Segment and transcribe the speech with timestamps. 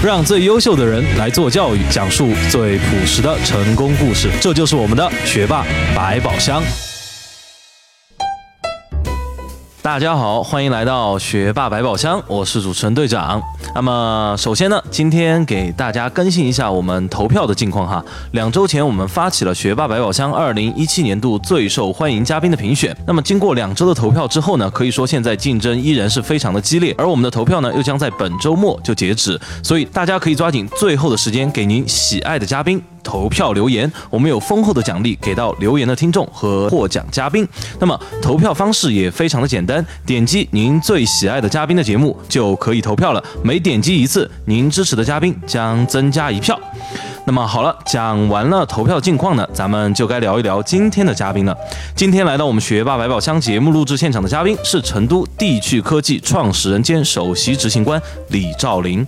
[0.00, 4.30] 让最优秀的人来做教育，讲述最朴实的成功故事。
[4.40, 6.62] 这就是我们的学霸百宝箱。
[9.88, 13.42] 大家好，欢迎来到学霸百宝箱，我是主持人队长。
[13.74, 18.04] 那么，首先呢，今天给大家更新一下我们投票的近况哈。
[18.32, 22.94] 两周前我们发起了学霸百宝箱二零一七年度最受欢迎嘉宾的评选。
[23.06, 26.94] 那么，经过两周的投票之后呢，可以说现在竞争依然是非常的激烈。
[26.98, 32.78] 而我们的投票呢，又将在本周末就截止，所以大家可以抓紧最后的时间，给您喜爱的嘉宾。
[33.08, 37.48] 投票留言，我们有丰厚的奖励给到留言的听众和获奖嘉宾。
[37.78, 43.24] 那么投票方式也非常的简单，点击您最喜爱的嘉宾的节目就可以投票了。
[43.42, 46.60] 每点击一次，您支持的嘉宾将增加一票。
[47.28, 51.54] 那么好了，讲完了投票近况呢，咱们就该聊一聊今天的嘉宾了。
[51.94, 59.06] 今天来到我们学霸百宝箱节目录制现场的嘉宾是成都地趣科技创始人兼首席执行官李兆林。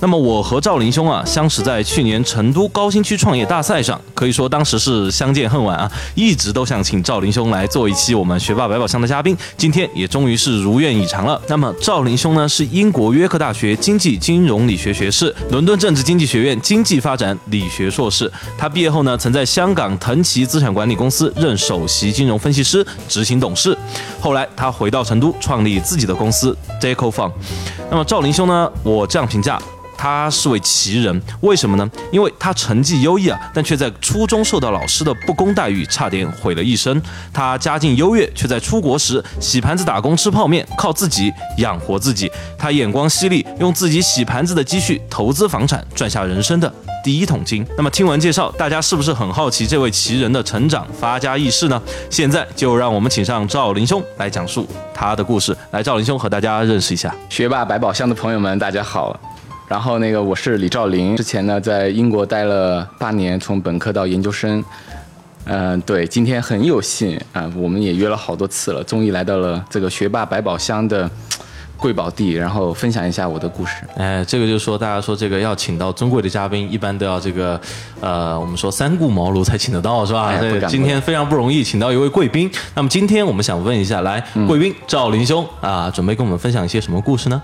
[0.00, 11.40] 那么我和赵林兄啊，相识在去年成都高新区创业大赛上，可以说当时是相见恨晚啊，一直都想请赵林兄来做一期我们学霸百宝箱的嘉宾，今天也终于是如愿以偿了。
[11.46, 17.59] 那么赵林兄呢，是英国约克大学经济金融理学学士，伦敦政治经济学院经济发展理。
[17.60, 23.76] 理学硕士，他毕业后呢，曾在香港腾奇资产管理公司任首席金融分析师、执行董事。
[24.18, 27.32] 后来他回到成都，创立自己的公司 Deco Fund。
[27.90, 29.60] 那么赵林兄呢，我这样评价。
[30.00, 31.86] 他是位奇人，为什么呢？
[32.10, 36.98] 因为他成绩优异啊，但却在初中受到老师的不公待遇，差点毁了一生。
[37.34, 42.32] 他家境优越，却在出国时洗盘子打工吃泡面，靠自己养活自己。
[42.56, 46.72] 他眼光犀利，用自己洗盘子的积蓄投资房产，赚下人生的
[47.04, 47.66] 第一桶金。
[47.76, 51.78] 那么听完介绍，大家是不是很好奇这位奇人的成长发家轶事呢？
[52.08, 55.54] 现在就让我们请上赵林兄来讲述他的故事。
[55.72, 57.14] 来，赵林兄和大家认识一下。
[57.28, 59.14] 学霸百宝箱的朋友们，大家好。
[59.70, 64.64] 然后那个我是李兆林，之前呢在英国待了八年，从本科到研究生。
[65.44, 71.08] 嗯，对，今天很有幸啊，我们也约了好多次了，终于来到了这个学霸百宝箱的
[71.76, 73.84] 贵宝地，然后分享一下我的故事。
[73.96, 77.58] 哎，这个就是说，大家说这个要请到尊贵的嘉宾，一般都要这个
[78.00, 80.36] 呃，我们说三顾茅庐才请得到，是吧？
[80.36, 82.50] 对，今天非常不容易，请到一位贵宾。
[82.74, 87.40] 那么今天我们想问一下，来，贵宾赵林兄啊，准备跟我们分享一些什么故事呢？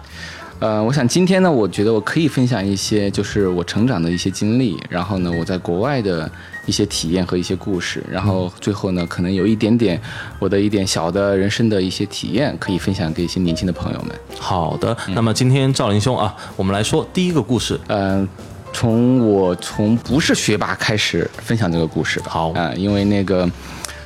[0.58, 6.30] 呃，我想今天呢，我觉得我可以分享一些，就是我成长的一些经历，然后呢，我在国外的
[6.64, 10.00] 一些体验和一些故事，然后最后呢，可能有一点点
[10.38, 14.10] 我的一点小的人生的一些体验，可以分享给一些年轻的朋友们。
[14.38, 17.78] 好的，那么今天赵林兄啊，我们来说第一个故事。
[17.88, 18.26] 嗯，
[18.72, 22.18] 从我从不是学霸开始分享这个故事。
[22.26, 23.46] 好啊，因为那个。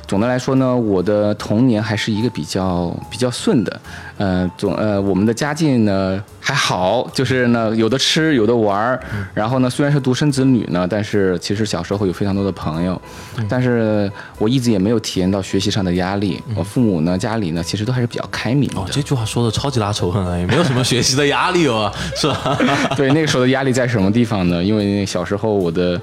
[0.07, 3.81] 总的来说呢，我的童年还是一个比较比较顺的，
[4.21, 8.99] 呃，总呃，我们的家境呢还好，就是呢有的吃有的玩儿，
[9.33, 13.01] 然后呢虽然是独生子女呢，但是其实小时候有非常多的朋友，
[13.49, 16.39] 但是我一直也没有体验到学习上的压力。
[16.53, 18.79] 我父母呢家里呢其实都还是比较开明的。
[18.79, 22.59] 哦，这句话说的超级拉仇恨啊，也没有什么学习的压力哦， 是吧？
[22.95, 24.63] 对，那个时候的压力在什么地方呢？
[24.63, 25.99] 因为小时候我的。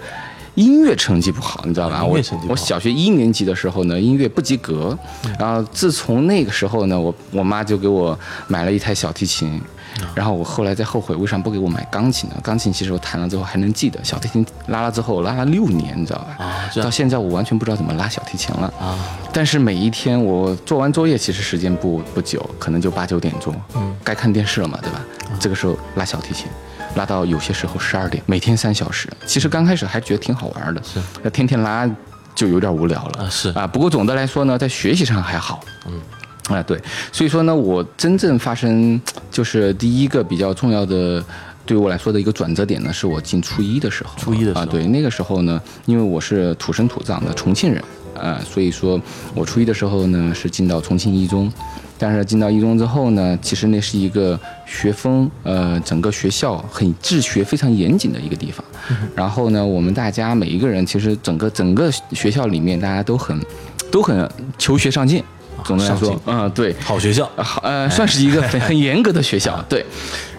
[0.59, 2.05] 音乐成绩不好，你知道吧？
[2.05, 4.99] 我我小学一年级的时候呢，音乐不及格。
[5.39, 9.61] 然后自从那个时候呢，我我妈就给我买了一台小提琴。
[10.15, 12.37] 然后我后来在后悔，为什么不给我买钢琴呢？
[12.43, 16.45] 钢琴其实我弹了之后还能记得，小提琴拉了之后我拉了六年，你知道吧？
[16.45, 18.73] 啊，到现在我完全不知道怎么拉小提琴了。
[18.81, 18.99] 啊，
[19.33, 25.01] 但是每一天我做完作业，其实时间不不久，可能就八九点钟，嗯，该看电视了嘛，对吧？
[25.41, 26.47] 这个时候拉小提琴。
[26.99, 29.09] 拉到有些时候十二点，每天三小时。
[29.25, 31.01] 其实刚开始还觉得挺好玩的，是。
[31.23, 31.89] 那天天拉
[32.35, 33.31] 就有点无聊了啊。
[33.31, 35.61] 是啊，不过总的来说呢，在学习上还好。
[35.87, 36.77] 嗯，啊对，
[37.13, 39.01] 所以说呢，我真正发生
[39.31, 41.25] 就是第一个比较重要的
[41.65, 44.11] 对我来说的一个转折点呢，是我进初一的时候。
[44.19, 47.81] 初一的时候啊，对，那个时候呢，因为我是土生土长的重庆人
[48.21, 49.01] 啊，所以说
[49.35, 51.53] 我初一的时候呢是进到重庆一中。
[51.99, 58.65] 但是进到一中之后呢，其实那是一个学风，呃，整个学校很治学非常严谨的一个地方。
[59.15, 63.39] 然后呢，我们大家每一个人，其实整个整个学校里面，大家都很
[63.91, 65.23] 都很求学上进。
[65.65, 69.61] 总的来说，嗯，对，好学校，好，呃，算是一个很 很严格的学校。
[69.69, 69.85] 对。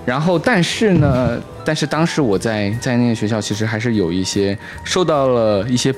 [0.06, 5.94] 然后，但是呢，但是当时我在在那个学校，其实还是有一些受到了一些。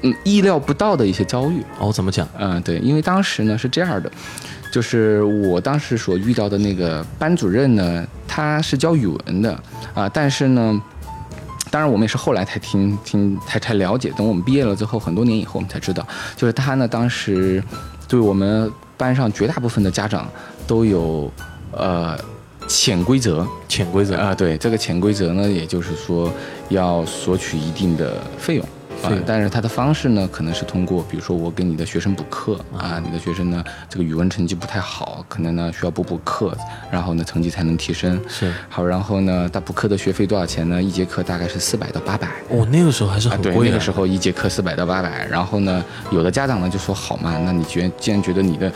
[0.00, 2.24] 嗯，意料不到的一些遭遇哦，怎么讲？
[2.38, 4.08] 嗯，对，因为当时呢是这样的，
[4.70, 9.58] 就是我当时所遇到的那个班主任呢，他是教语文的
[9.94, 10.82] 啊，但是呢，
[11.70, 16.06] 当然我们也是后来才听听才才了解，等我们毕业了之后，很多年以后我们才知道，
[16.36, 17.62] 就是他呢当时
[18.06, 20.28] 对我们班上绝大部分的家长
[20.66, 21.30] 都有
[21.72, 22.18] 呃
[22.66, 24.16] 潜规则，潜规则。
[24.16, 26.32] 啊，对，这个潜规则呢，也就是说
[26.68, 28.64] 要索取一定的费用。
[29.02, 36.56] 啊，但是他的方式呢，可能是通过，比如说我给你的学生补课啊，你的学生呢，这个语文成绩不太好，可能呢需要补补课，
[36.90, 38.20] 然后呢成绩才能提升。
[38.28, 38.52] 是。
[38.68, 40.82] 好，然后呢，他补课的学费多少钱呢？
[40.82, 42.28] 一节课大概是四百到八百。
[42.48, 43.52] 哦，那个时候还是很贵。
[43.52, 45.26] 对，那个时候一节课四百到八百。
[45.26, 48.72] 然后呢，有的家长呢就说好嘛，那你觉既然觉得你的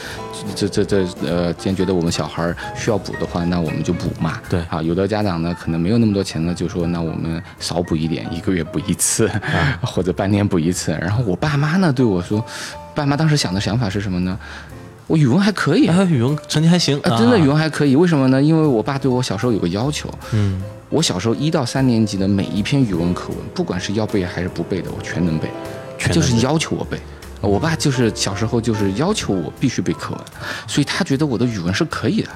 [0.55, 4.41] 这这这呃，既然觉得我们小孩需要补的话，那我们就补嘛。
[4.49, 4.61] 对。
[4.71, 9.29] 啊，有的家长呢可能没有那么多钱呢，就说那我们少补一点，一个月补一次，
[9.83, 10.12] 或者。
[10.13, 12.45] 半年补一次，然后我爸妈呢对我说，
[12.95, 14.39] 爸妈当时想的想法是什么呢？
[15.09, 17.97] 我语文还可以，啊，语文成绩还行，啊，真的语文还可以。
[17.97, 18.41] 为什么呢？
[18.41, 25.51] 因为我爸对我小时候有个要求，嗯，我小时候一到三年级的每一篇语文课文，不管是要背还是不背的，我全能背，
[26.13, 26.99] 就是要求我背。
[27.41, 30.21] 我爸就是小时候就是要求我必须背课文，
[30.69, 32.29] 所以他觉得我的语文是可以的，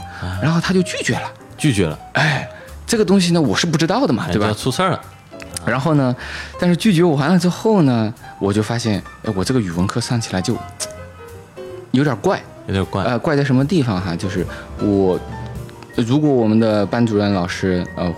[0.43, 1.97] 然后他就拒绝了，拒绝了。
[2.15, 2.47] 哎，
[2.85, 4.53] 这个东西呢，我是不知道的嘛，对吧？
[4.53, 5.01] 出事儿了。
[5.67, 6.15] 然后呢？
[6.61, 10.57] 但是拒绝我完了之后呢，我就发现，哎，我这个语文课上起来就
[11.91, 13.03] 有点怪，有点怪。
[13.03, 14.15] 呃，怪在什么地方哈？
[14.15, 14.47] 就是
[14.79, 15.19] 我，
[15.97, 18.11] 如果我们的班主任老师呃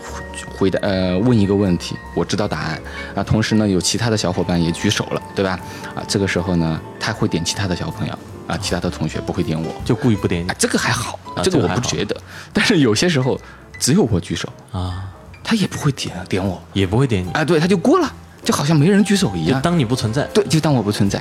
[0.56, 2.80] 回答呃问一个问题，我知道答案
[3.14, 5.58] 啊，同时呢有其他的小伙伴也举手了，对吧？
[5.94, 10.50] 啊，这个时候呢他会点其他的小朋友啊，其他的同学不会点我，就故意不点你。
[10.58, 12.14] 这个还好，这个我不觉得。
[12.52, 13.40] 但是有些时候
[13.78, 15.14] 只有我举手啊。
[15.48, 18.12] 他也不会点点我，也不会点你，哎，对，他就过了，
[18.44, 21.18] 就好像没人举手一样，当你不存在，对，就当我不存在。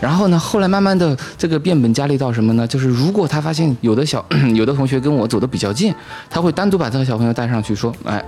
[0.00, 2.66] 然后呢，后来慢慢的这个变本加厉到什么呢？
[2.66, 5.94] 就是如果他发现有的小 有的同学跟我走的比较近，
[6.28, 8.20] 他会单独把这个小朋友带上去说，哎，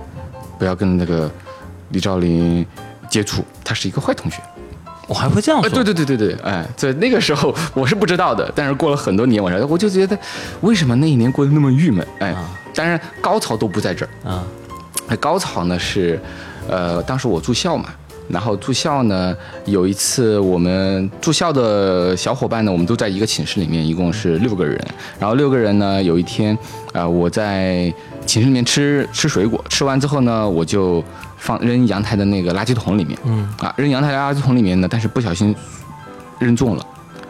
[0.57, 1.29] 不要跟那个
[1.89, 2.65] 李兆林
[3.09, 4.37] 接触，他是一个坏同学。
[5.09, 5.69] 我还会这样说？
[5.69, 10.17] 对对对对对，哎，在那个时候我是不知道的，但是过了很多年，我我就觉得
[10.61, 12.07] 为什么那一年过得那么郁闷？
[12.19, 12.33] 哎，
[12.73, 14.41] 当然高潮都不在这儿啊。
[15.19, 16.19] 高潮呢是，
[16.69, 17.89] 呃，当时我住校嘛，
[18.29, 24.79] 然后住校呢，有一次我们住校的小伙伴呢，我们都在一个寝室里面，一共是六个人。
[25.19, 26.57] 然后六个人呢，有一天，
[26.93, 27.93] 啊，我在
[28.25, 31.03] 寝室里面吃吃水果，吃完之后呢，我就
[31.37, 35.53] 放扔阳台的那个垃圾桶里面，嗯，啊，扔阳台垃圾桶里面呢，但是不小心
[36.39, 36.85] 扔中了，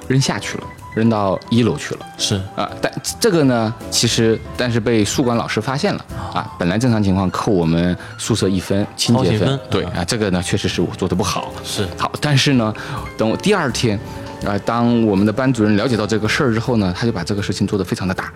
[0.08, 0.64] 扔下去了。
[0.94, 6.54] 扔到一楼去了，是啊，但这个呢，其实但是被宿管老师发现了啊。
[6.60, 12.74] 本来正常情况扣我们宿舍一分清洁分，对啊，这个呢确实是我做的不好，是好，但是呢，
[13.18, 13.98] 等我第二天，
[14.46, 18.34] 啊，当我们的班主任了解到这个事儿之后呢，他就把这个事情做得非常的大，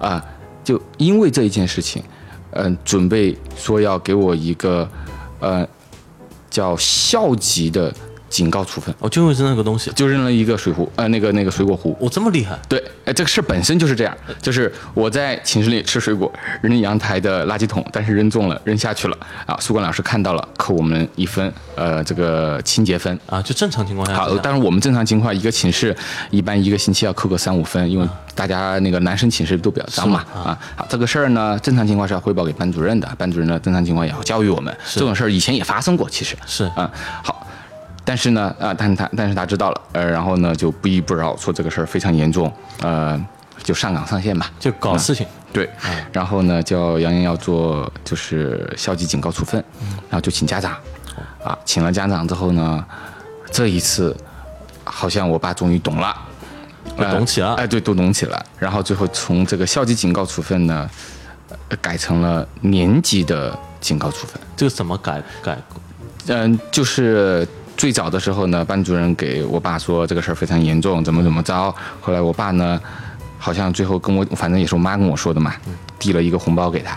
[0.00, 0.24] 啊，
[0.64, 2.02] 就因为这一件事情，
[2.50, 4.88] 嗯，准备说要给我一个，
[5.38, 5.64] 呃，
[6.50, 7.94] 叫校级的。
[8.32, 12.58] 警告处分，我就扔那个东西，就扔了一个水壶，呃，那个那个水果壶，我这么厉害？
[12.66, 16.32] 对，哎，这个事本身就是这样，就是我在寝室里吃水果，
[16.62, 25.94] 扔阳台的垃圾桶，但是扔中了，扔下去了，啊，宿管老师看到了，扣我们一分，呃，这个清洁分，啊，就正常情况下，好，但是我们正常情况，一个寝室
[26.30, 36.34] 一般一个星期要扣个三五分，因为大家那个男生寝室都比较脏嘛，啊，好，这个事儿呢，正常情况是要汇报给班主任的，班主任呢，正常情况也要教育我们，这种事儿以前也发生过，其实。
[36.46, 36.90] 是，啊，
[37.22, 37.41] 好。
[38.04, 43.18] 但是呢，啊，但是他但是他知道了，呃，然后呢就不依不饶，说这个事儿非常严重，呃，
[43.62, 45.70] 就上岗上线吧，就搞事情，对，
[46.12, 49.64] 然后呢叫杨洋要做就是校级警告处分，
[50.10, 50.72] 然后就请家长，
[51.44, 52.84] 啊，请了家长之后呢，
[53.52, 54.16] 这一次
[54.82, 56.16] 好像我爸终于懂了，
[56.96, 60.90] 懂起了，哎，对，都懂起了，然后最后从这个校级警告处分呢，
[61.80, 65.56] 改成了年级的警告处分，这个怎么改改？
[66.26, 67.46] 嗯，就是。
[67.76, 71.74] 最早的时候呢，班主任给我爸说这个事儿非常严重，怎么怎么着。
[72.00, 72.80] 后来我爸呢，
[73.38, 75.54] 好像最后跟我，反正也是我妈跟我说的嘛，
[75.98, 76.96] 递了一个红包给他。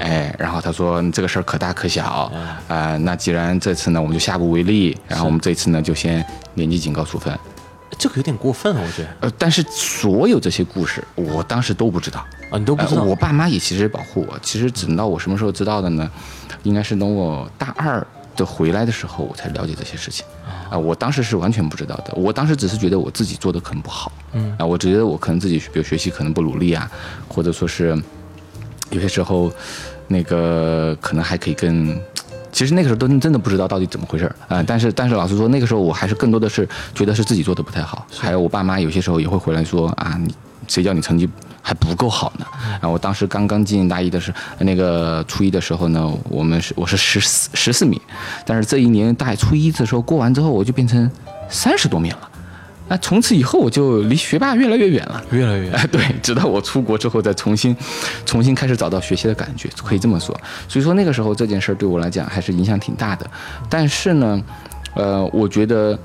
[0.00, 2.30] 哎，然后他说这个事儿可大可小，
[2.68, 6.24] 啊，那既然这次呢，我们就下不为例，然后我们这次呢就先
[6.54, 7.38] 年级警告处分。
[7.98, 9.08] 这个有点过分啊，我觉得。
[9.20, 13.02] 呃，但是所有这些故事，我当时都不知道啊，你都不知道。
[13.02, 16.10] 我爸妈也其实保护我，其实等到我什么时候知道的呢？
[16.62, 18.06] 应该是等我大二。
[18.40, 20.24] 就回来的时候，我才了解这些事情
[20.70, 20.78] 啊！
[20.78, 22.14] 我当时是完全不知道的。
[22.16, 26.90] 我当时只是觉得我自己做的可能不好，嗯啊，我觉得我可能自己比如学习可能不努力啊，
[27.28, 27.94] 或者说是
[28.88, 29.52] 有些时候
[30.08, 32.00] 那个可能还可以更……
[32.50, 34.64] 其实那个时候都真的不知道到底怎么回事啊！
[34.66, 38.06] 但是但是老实说，那个时候我还是更多的是觉得是自己做的不太好。
[38.16, 40.34] 还有我爸妈有些时候也会回来说啊，你
[40.66, 41.28] 谁叫你成绩？
[41.62, 48.00] 还不够好呢，然后我当时刚刚进大一的时候，那个初一的时候呢，我们是我是十四十四名，
[48.44, 51.10] 但是这一年大初一的时候过完之后，我就变成
[51.48, 52.30] 三十多名了，
[52.88, 55.88] 那从此以后我就离学霸越来越远了，越来越远。
[55.92, 57.76] 对，直到我出国之后再重新，
[58.24, 60.38] 重新开始找到学习的感觉，可以这么说。
[60.66, 63.30] 所以说那个时候这件事对我来讲还是影响挺大的。
[63.68, 64.42] 但是呢，
[64.94, 65.96] 呃，我觉得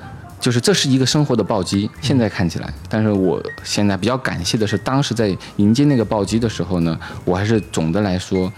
[0.46, 2.72] 就是这是一个生活的暴击，现在看起来。
[2.88, 8.54] 但是我现在比较感谢的是，当时在迎接那个暴击的时候呢，我还是总的来说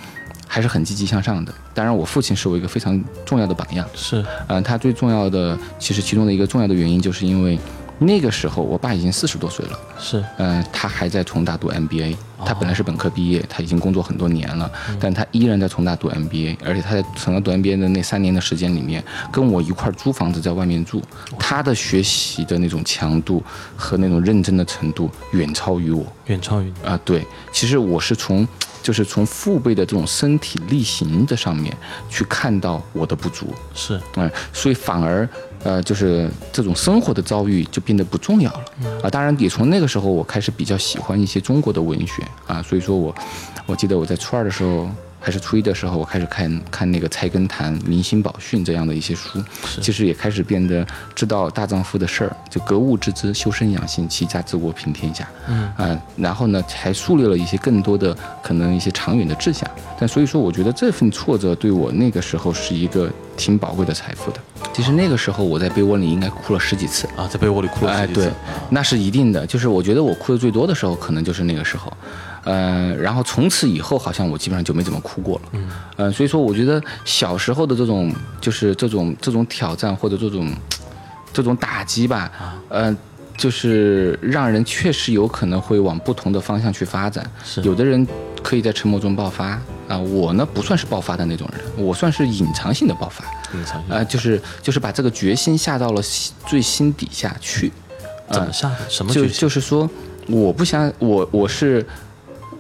[0.45, 1.53] 还是很积极向上的。
[1.73, 3.87] 当然，我父亲是我一个非常重要的榜样。
[3.95, 7.57] 是，嗯，他最重要的其实其中的一个重要的原因，就是因为。
[7.99, 12.15] 那个时候，我爸已经四十多岁了，是，嗯，他还在重大读 MBA。
[12.45, 16.55] 他本来是本科毕业，他已经工作很多年了，但他依然在重大读 MBA。
[16.63, 21.01] 而且他在重大读 MBA 的那三年的时间里面，跟我一块租房子在外面住。
[21.39, 23.43] 他的学习的那种强度
[23.75, 26.97] 和那种认真的程度，远超于我，远超于啊。
[27.03, 28.47] 对，其实我是从，
[28.83, 31.75] 就是从父辈的这种身体力行的上面
[32.07, 35.27] 去看到我的不足，是，嗯，所以反而。
[35.63, 38.65] 呃，就是这种生活的遭遇就变得不重要了
[39.03, 39.09] 啊！
[39.09, 43.13] 当然，也从那个时候我开始比较喜欢一些中国的文学啊，所以说我，
[43.65, 49.43] 我记得我在初二的时候还是初一的时候，我开始看看那个《菜根谭》《明心宝训》这样的一些书，
[49.81, 59.69] 其实也开始变得知道大丈夫的事儿，就格物致知、修身养性、齐家治国平天下，嗯啊，然后呢，还树立了一些更多的可能一些长远的志向。
[59.99, 64.39] 但所以说，我觉得这份挫折对我那个时候是一个挺宝贵的财富的。
[64.73, 68.21] 其实那个时候我在被窝里应该哭了十几次啊，在被窝里哭了十几次。
[68.21, 68.33] 哎，对，
[68.69, 69.45] 那是一定的。
[69.45, 71.91] 就是我觉得我哭的最多的时候，可能就是那个时候。
[72.47, 75.41] 呃，然后从此以后，好像我基本上就没怎么哭过了。
[75.51, 75.69] 嗯。
[75.97, 80.49] 呃，所以说我觉得小时候的这种，就是这种这种挑战或者这种
[81.33, 82.31] 这种打击吧，
[82.69, 82.95] 呃，
[83.35, 87.29] 就是让人确实有可能会往不同的方向去发展。
[87.43, 87.61] 是。
[87.63, 88.07] 有的人
[88.41, 93.25] 可以在沉默中爆发啊，我呢不算是爆发的那种人，我算是隐藏性的爆发。
[93.53, 96.01] 隐藏性啊，就是就是把这个决心下到了
[96.45, 97.73] 最心底下去，
[98.31, 98.71] 怎么下？
[98.87, 99.89] 什么就就是说，
[100.29, 101.85] 我不想我我是，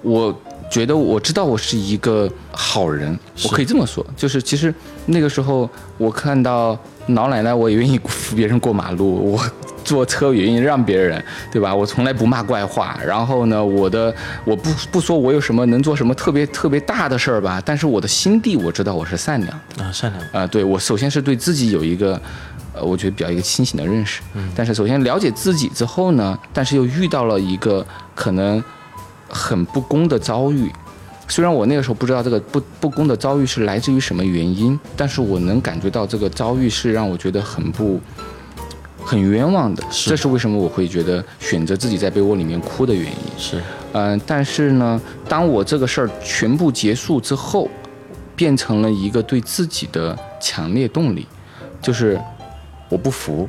[0.01, 0.35] 我
[0.69, 4.73] 觉得我知道我是一个好人，我可以这么说，就是其实
[5.05, 6.77] 那个时候我看到
[7.07, 9.43] 老奶奶，我也愿意扶别人过马路，我。
[9.87, 11.73] 坐车也愿意让别人，对吧？
[11.73, 12.99] 我从来不骂怪话。
[13.07, 14.13] 然后呢，我的
[14.43, 17.63] 我不不说我有什么能做什么特别特别大的事儿吧。
[17.65, 20.45] 但是我的心地我知道我是善良啊，善良啊。
[20.45, 22.21] 对我首先是对自己有一个，
[22.73, 24.21] 呃，我觉得比较一个清醒的认识。
[24.33, 24.51] 嗯。
[24.53, 28.61] 但是首先了解自己之后呢，但是又遇到了一个可能
[29.27, 30.71] 很不公的遭遇。
[31.27, 37.99] 虽然我那个时候不知道这个不不公的遭遇是来自于什么原因，但是我能感觉到这个遭遇是让我觉得很不。
[39.05, 43.17] 很冤枉的，这是为什么我会觉得选择自己在被窝里面哭的原因。
[43.37, 47.69] 是，嗯，但是呢，当我这个事儿全部结束之后，
[48.35, 51.25] 变成了一个对自己的强烈动力，
[51.81, 52.19] 就是
[52.89, 53.47] 我不服，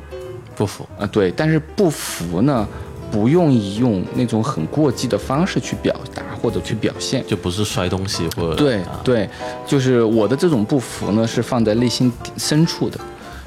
[0.55, 2.65] 不服啊，对，但是不服呢，
[3.11, 9.29] 不用用那种很过激的方式去表达或者去表现，就不是摔东西或者对对，
[9.65, 12.99] 就是我的这种不服呢，是放在内心深处的，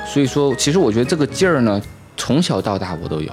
[0.06, 1.80] 所以说，其实我觉得这个劲儿呢。
[2.14, 3.32] 从小到大我都有，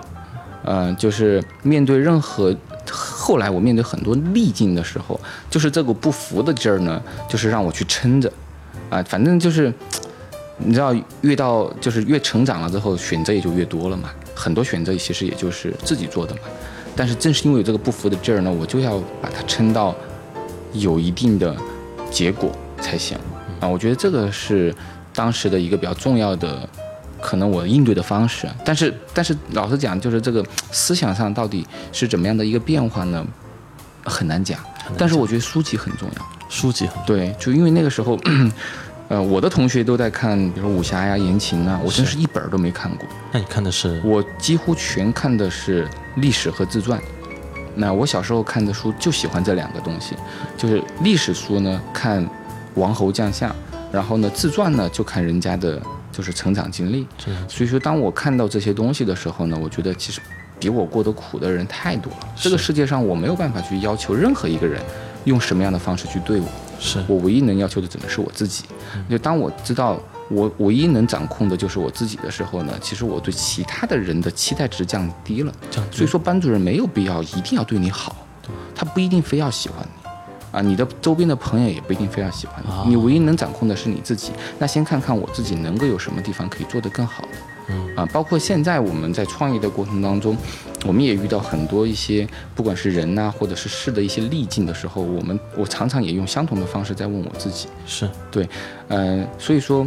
[0.63, 2.55] 嗯，就是面对任何，
[2.89, 5.19] 后来我面对很多逆境的时候，
[5.49, 8.31] 就是这个不服的劲儿呢，就是让我去撑着，
[8.89, 9.71] 啊，反正就是，
[10.57, 14.09] 你知道，越到就是越成长了之后，选择也就越多了嘛，
[14.39, 16.41] 很多选择其实也就是自己做的嘛，
[16.95, 19.93] 但是正是因为有这个不服的劲儿呢，我就要把它撑到
[20.71, 21.53] 有一定的
[22.09, 23.17] 结果才行，
[23.59, 24.73] 啊，我觉得这个是
[25.13, 26.67] 当时的一个比较重要的。
[27.21, 30.41] 可能我应对的方式，但是但是老实讲，就是这个
[30.71, 33.27] 思想上到底是怎么样的一个变化呢？
[34.05, 34.57] 很难讲。
[34.97, 38.17] 但是我觉得书籍很重要，书籍对，就因为那个时候，
[39.09, 43.07] 呃，我的同学都在看，比如说武侠呀、言情啊，我真是一本都没看过。
[43.31, 43.99] 那你看的是？
[44.05, 47.01] 我几乎全看的是历史和自传。
[47.75, 50.15] 那我小时候看的书就喜欢这两个东西，
[50.55, 52.27] 就是历史书呢看
[52.75, 53.53] 王侯将相，
[53.91, 55.81] 然后呢自传呢就看人家的。
[56.11, 57.07] 就是成长经历，
[57.47, 60.19] 所以说当我看到这些东西的时候呢，我觉得其实
[60.59, 62.27] 比我过得苦的人太多了。
[62.35, 64.81] 这个世界上我没有办法去要求任何一个人
[65.25, 66.47] 用什么样的方式去对我，
[66.79, 68.65] 是我唯一能要求的只能是我自己。
[69.09, 69.99] 就当我知道
[70.29, 75.53] 我唯一能掌控的就是我自己的时候呢，其实我对其他的人的期待值降低了。
[75.91, 78.15] 所以说班主任没有必要一定要对你好，
[78.75, 80.09] 他不一定非要喜欢你。
[80.51, 84.31] 啊，你的周边的朋友也不一定非要喜欢你，你唯一能掌控的是你自己。
[84.57, 87.27] 那先看看我自己能够有什么地方可以做得更好的。
[87.67, 90.35] 嗯啊，包括现在我们在创业的过程当中，
[90.85, 97.67] 我们也遇到很多一些不管是人呐，或者是事的一些逆境的时候，我们我常常也用相同的方式在问我自己。
[97.85, 98.09] 是。
[98.31, 98.47] 对，
[98.87, 99.85] 嗯，所以说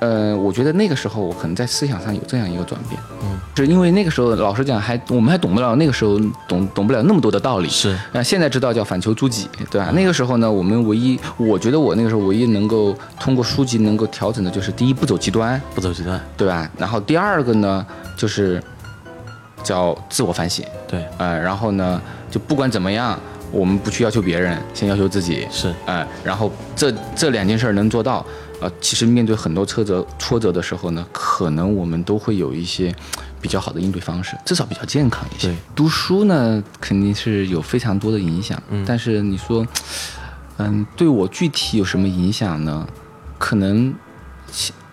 [0.00, 9.90] 呃，我觉得那个时候我可能在思想上有这样一个转变，嗯，是因为那个时候老实讲还我们还懂不了那个时候懂懂不了那么多的道理，是，那现在知道叫反求诸己，对吧？
[9.94, 16.68] 那个时候呢，我们唯一我觉得我那个时候唯一能够通过书籍能够调整的就是第一不走极端，不走极端，对吧？
[16.78, 17.86] 然后第二个呢
[18.16, 18.62] 就是
[19.62, 22.00] 叫自我反省，对，呃，然后呢
[22.30, 23.18] 就不管怎么样，
[23.50, 28.24] 我们不去要求别人，先要求自己，是，呃，然后这这两件事能做到。
[28.62, 32.94] 呃，其实面对很多挫折挫折的时候呢，可能我们都会有一些
[33.40, 35.48] 比较好的应对方式，至少比较健康一些。
[35.48, 39.66] 对，读书呢肯定是有非常多的影响，嗯，但是你说，
[40.58, 42.86] 嗯，对我具体有什么影响呢？
[43.38, 43.94] 可能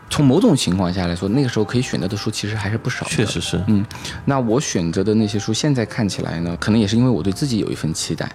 [0.10, 3.06] 从某种情况下来说，那个时候可以选择的书其实还是不少。
[3.08, 3.86] 确实是，嗯，
[4.26, 8.30] 那我选择的那些书，现在看起来呢，可能也是因为我对自己有一份期待。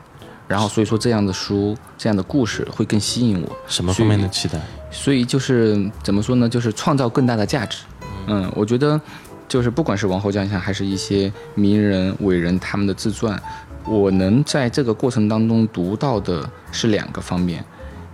[0.48, 3.56] 然后，所以说这样的书、这样的故事会更吸引我。
[3.66, 4.60] 什么方面的期待？
[4.90, 6.46] 所以就是怎么说呢？
[6.46, 7.84] 就是创造更大的价值。
[8.26, 9.00] 嗯，我觉得
[9.48, 13.40] 就是不管是王侯将相，还是一些名人伟人他们的自传，
[13.86, 17.64] 我能在这个过程当中读到的是两个方面。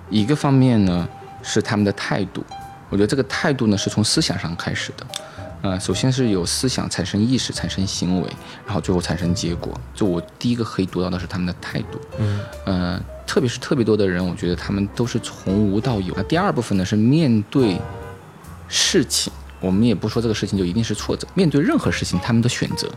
[0.08, 1.08] 一个方面呢
[1.42, 2.44] 是他们的态度，
[2.90, 5.06] 我觉得这个态度呢是从思想上开始的。
[5.60, 8.30] 呃，首先是有思想产生意识，产生行为，
[8.64, 9.72] 然后最后产生结果。
[9.92, 16.14] 就我第一个可以读到的是他们的态度，嗯，呃，特别是特别多的人，我觉得他们都是从无到有。
[16.16, 17.76] 那第二部分呢是面对
[18.68, 22.88] 事情，我们也不说这个事情就一定是挫折，面对任何事情他们的选择，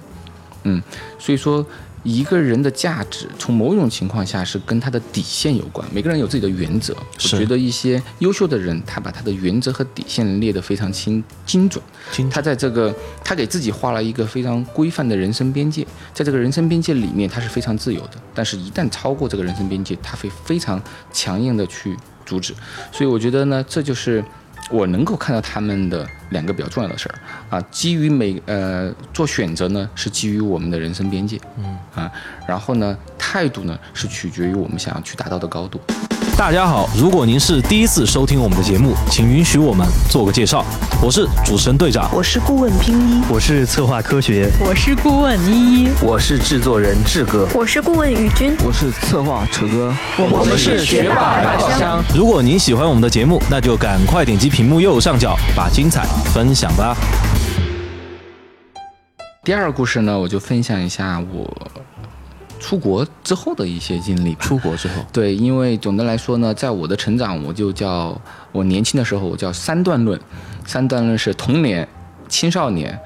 [0.64, 0.82] 嗯，
[1.18, 1.66] 所以说。
[2.04, 5.88] 一个人的价值，从某种情况下是跟他的底线有关。
[5.94, 11.84] 每个人有自己的原则，我觉得一些优秀的人，他把他的原则和底线列得非常清精准。
[12.30, 12.94] 他在这个，
[13.24, 18.14] 他给自己画了一个非常规范的人生边界，在这个人生边界里面，他是非常自由的。
[18.34, 20.82] 但是，一旦超过这个人生边界，他会非常
[21.14, 22.54] 强硬的去阻止。
[22.92, 24.24] 所以，我觉得呢，这就是。
[24.70, 27.16] 我能够看到他们的两个比较重要的事儿。
[27.50, 31.78] 啊，基于每呃做选择呢，是基于我们的人生边界，嗯。
[31.96, 32.12] 啊，
[32.48, 35.80] 然后呢态度呢是取决于我们想要去达到的高度。
[36.38, 40.66] 大家好，如果您是第一次收听我们的节目，请允许我们做个介绍。
[41.02, 52.04] 我是主持人队长，我是顾问拼一，我是策划科学，我是顾问依依，我是制作人志哥，我是顾问宇军，我是策划楚哥，我们是学霸百宝箱。
[52.16, 56.98] 如果您喜欢我们的节目，那就赶快点击屏幕右上角，把精彩分享吧。
[59.44, 61.48] 第二个故事呢，我就分享一下我。
[62.62, 64.46] 出国之后的一些经历吧。
[64.46, 68.16] 出国之后，对，因为总的来说呢，在我的成长，我就叫
[68.52, 70.18] 我年轻的时候，我叫三段论。
[70.66, 71.86] 三段论是童年、
[72.30, 72.98] 青少年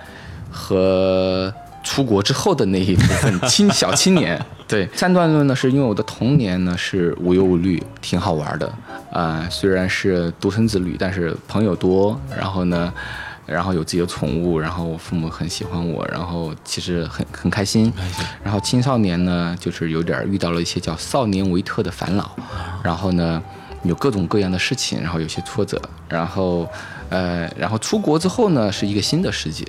[0.51, 1.51] 和
[1.83, 4.39] 出国之后的那一部分青小青年。
[4.67, 8.71] 对，三段论呢，是因为我的童年呢是无忧无虑，挺好玩的
[9.11, 9.47] 啊。
[9.49, 12.93] 虽然是独生子女，但是朋友多，然后呢。
[13.45, 17.91] 然后有自己的宠物，然后我父母很喜欢我，然后其实很很开心。
[18.43, 22.35] 然后青少年呢，就是有点遇到了一些叫少年维特的烦恼，
[22.83, 23.41] 然后呢，
[23.83, 25.81] 有各种各样的事情，然后有些挫折。
[26.09, 26.67] 然后，
[27.09, 29.65] 呃，然后出国之后呢，是一个新的世界。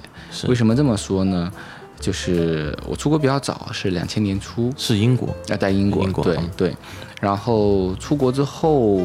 [0.49, 1.53] 为什么这么说呢？
[1.99, 6.77] 就是我出国比较早，是两千年初，是英国，要在英国，对对。
[7.23, 9.01] 然后出国之后，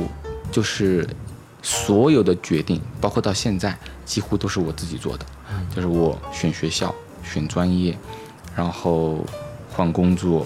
[0.51, 1.07] 就是
[1.61, 3.77] 所有的决定，包括到现在。
[4.03, 5.25] 几乎都是我自己做的，
[5.73, 6.93] 就是我选学校、
[7.23, 7.97] 选专业，
[8.53, 9.25] 然后
[9.71, 10.45] 换工作，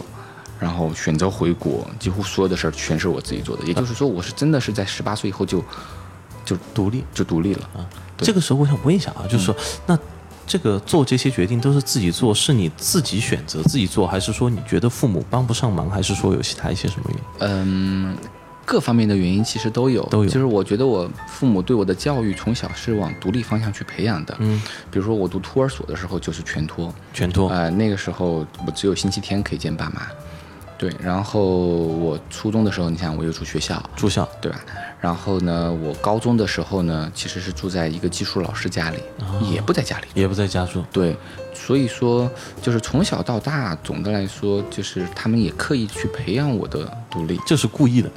[0.60, 3.64] 然后选择回国，几乎所有的事儿全是我自己做的。
[3.66, 5.64] 也就是说，我是真的是在十八岁以后就
[6.46, 7.90] 就独立，就独立了啊。
[8.18, 9.56] 这个时候我想问一下啊，就是说，
[9.88, 9.98] 那
[10.46, 17.24] 这个做这些决定都是自己做，是你自己选择自己做，还是说你觉得父母帮不上忙，还是说有其他一些什么原因？
[17.40, 18.18] 嗯。
[18.66, 20.30] 各方面的原因其实都有，都有。
[20.30, 24.36] 就是我觉得我父母对我的教育从小是往独立方向去培养的。
[24.40, 27.50] 嗯，比如说我读托儿所的时候就是全托，全托。
[27.50, 30.02] 呃，那个时候我只有星期天可以见爸妈。
[30.78, 34.60] 对，然后我初中的时候，你想我又住学校，住校，对吧？
[35.00, 38.98] 然后呢，我高中的时候呢，其实是住在一个技术老师家里，
[39.50, 40.84] 也不在家里，也不在家住。
[40.92, 41.16] 对，
[41.54, 42.30] 所以说
[42.62, 48.12] 就是从小到大，总的来说就是他们也刻意去培养我的独立，这是故意的。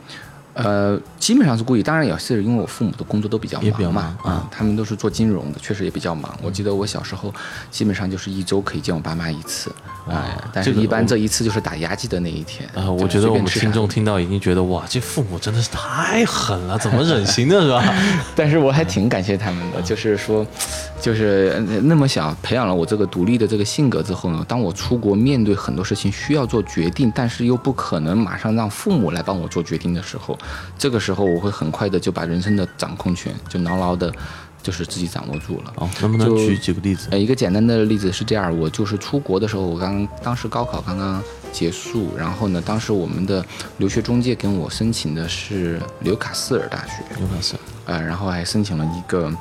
[0.64, 6.36] 呃，基本上是故意，当然也是因为我父母的工作都比较忙嘛，啊，他们都是做金融的，确实也比较忙。
[6.42, 7.32] 我记得我小时候，
[7.70, 9.70] 基本上就是一周可以见我爸妈一次，
[10.08, 12.68] 哎，但是一般这一次就是打牙祭的那一天。
[12.74, 17.94] 啊，我觉得我们听众听到已经觉得哇，这父母真的是太狠了，怎么忍心的是吧？
[18.34, 20.44] 但是我还挺感谢他们的，就是说，
[21.00, 30.36] 就是那么小培养了我这个独立的这个性格之后呢，当我出国面对很多事情需要做决定，但是又不可能马上让父母来帮我做决定的时候。
[30.76, 34.12] 这个时候，我会很快的就把人生的掌控权就牢牢的
[34.62, 35.72] 就是自己掌握住了。
[35.76, 37.08] 哦，能不能举几个例子？
[37.12, 43.44] 呃，一个简单的例子是这样，我就是出国的时候，我刚当时高考刚刚结束，然后呢，当时我们的
[43.78, 49.32] 留学中介跟我申请的是纽卡斯尔大学，纽卡斯尔，呃，然后还申请了一个。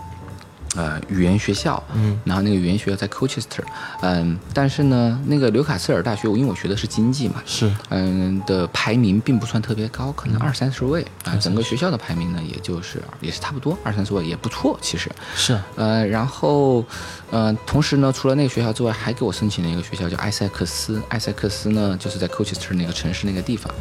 [0.75, 3.63] 呃，语言学校，嗯，然后那个语言学校在 Colchester，
[4.01, 16.85] 嗯，但是呢，那个纽卡斯尔大学，我因为我学的是经济嘛，是，嗯的排名并不算特别高，可能二三十位啊，整个学校的排名呢，也就是也是差不多二三十位，也不错，其实是，呃，然后，
[17.31, 23.73] 呃，同时呢，除了那个学校之外，还给我申请了一个学校叫埃塞克斯，埃塞克斯呢，就是在 Colchester 那个城市那个地方，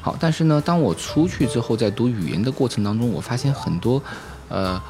[0.00, 4.02] 好，但是呢，当我出去之后，在读语言的过程当中，我发现很多，
[4.48, 4.80] 呃。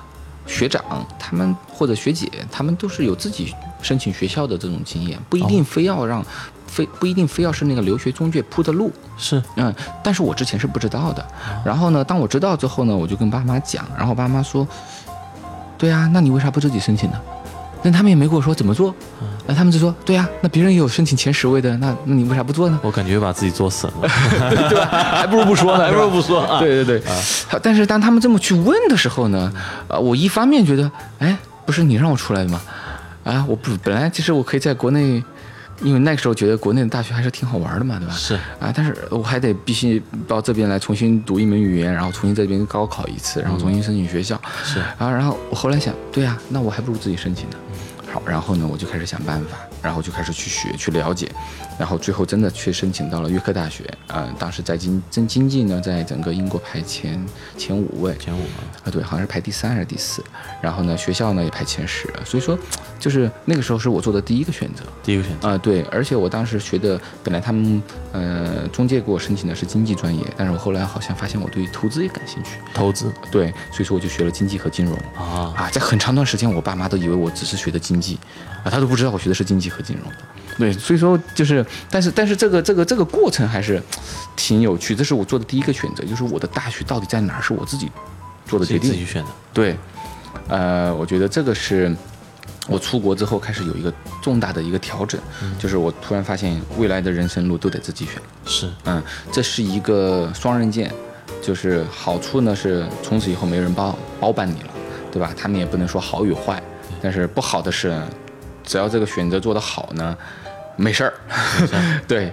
[0.51, 0.83] 学长
[1.17, 6.23] 他们或者学姐他们都是有自己申请学校的这种经验，不一定非要让，
[6.67, 8.93] 非不一定非要是那个留学中介铺的路。
[9.17, 11.25] 是，嗯，但是我之前是不知道的。
[11.65, 14.67] 然后呢，当我知道之后呢，我就跟爸妈讲，然后爸妈说，
[15.79, 17.21] 对啊，那你为啥不自己申请呢？
[17.83, 18.95] 那他们也没跟我说怎么做，
[19.47, 22.79] 那他们就说，对呀，那别人也有申请前十位的，那那你为啥不做呢？
[22.83, 23.93] 我感觉把自己作死了，
[24.69, 24.87] 对 吧？
[24.91, 26.47] 还不如不说呢，还不如不说。
[26.61, 27.03] 对对对，
[27.63, 29.53] 但是当他们这么去问的时候呢，
[29.89, 32.61] 啊，我一方面觉得，哎，不是你让我出来的吗？
[33.25, 35.23] 啊，我不本来其实我可以在国内。
[35.83, 38.13] 因为那个时候觉得国内的大学还是挺好玩的嘛，对吧？
[38.13, 44.39] 是啊，但是我还得必须到这边来重新读一门语言，然后重新这边高考一次，然后重新申请学校。
[44.63, 47.57] 是啊，然后我后来想，对呀，那我还不如自己申请呢。
[48.13, 51.31] 好，然后呢，我就开始想办法，然后就开始去学、去了解，
[51.79, 53.85] 然后最后真的去申请到了约克大学。
[54.09, 57.25] 呃，当时在经真经济呢，在整个英国排前
[57.57, 58.43] 前五位，前五
[58.85, 60.25] 啊，对，好像是排第三还是第四。
[60.61, 62.59] 然后呢，学校呢也排前十，所以说，
[62.99, 65.83] 就是那个时候是我做的第一个选择，第一个选择啊，对。
[65.85, 78.01] 而且我当时学的，本来他们呃中介给我申请的是经济专业，但是我后来好像发现我对投资也感兴趣，投资对，所以说我就学了经济和金融啊啊，在很长段时间，我爸妈都以为我只是学的经。
[78.01, 78.19] 济
[78.63, 80.19] 啊，他都不知道我学的是经济和金融的，
[80.59, 83.83] 对，所以说就是，但是但是这个这个这个过程还是
[84.37, 87.91] 挺有趣，这是我做的第一个选择，就是我的大学到底在哪儿，是我自己
[88.47, 89.77] 做的决定，自己选的，对，
[90.49, 91.95] 呃，我觉得这个是
[92.69, 95.19] 我出国之后开始有一个重大的一个调整，
[95.59, 100.93] 就是我突然发现未来的人生路都得自己选，是，嗯，这是一个双刃剑，
[101.41, 104.71] 就是好处呢是从此以后没人包包办你了，
[105.11, 105.33] 对吧？
[105.35, 106.63] 他们也不能说好与坏。
[107.03, 107.99] 但是不好的是，
[108.71, 110.17] 只要这个选择做得好呢，
[110.77, 111.13] 没事儿，
[112.07, 112.33] 对，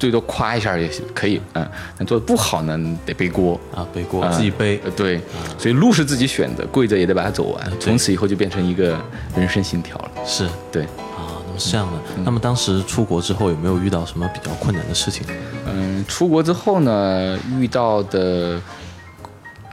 [0.00, 1.64] 最多夸一下也可以，嗯，
[1.96, 3.58] 但做的不好呢，得背锅。
[3.72, 5.20] 啊，背锅自己背，对，
[5.56, 9.00] 所以路是自己选的，跪着也得把它走完，从此以后就变成一个
[9.36, 10.48] 人生信条了，是。
[10.72, 15.24] 对，啊，那么是这样的，那么当时出国之后有没有遇到什么比较困难的事情？
[15.72, 18.60] 嗯，出国之后呢，遇到的。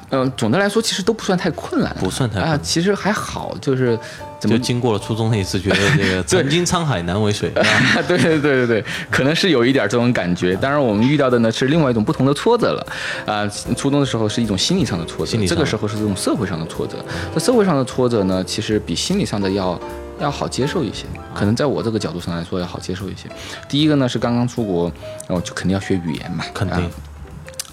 [0.09, 3.99] 嗯，总的来说其实都不算太困难，不算太啊，其实还好，就是
[4.39, 7.51] 就经过了初中那一次，觉得这个 曾经沧海难为水，
[8.07, 10.55] 对对对对对，可能是有一点这种感觉。
[10.55, 12.87] 当然，我们遇到的呢是另外一种不同的挫折了。
[13.25, 17.03] 啊，初中的时候是一种心理上的挫折，这个时候是这种社会上的挫折。
[17.33, 19.79] 那社会上的挫折呢，其实比心理上的要
[20.19, 23.29] 要好接受一些，可能在我这个角度上来说要好接受一些。
[23.67, 24.91] 第一个呢是刚刚出国，
[25.27, 26.89] 然后就肯定要学语言嘛，肯定。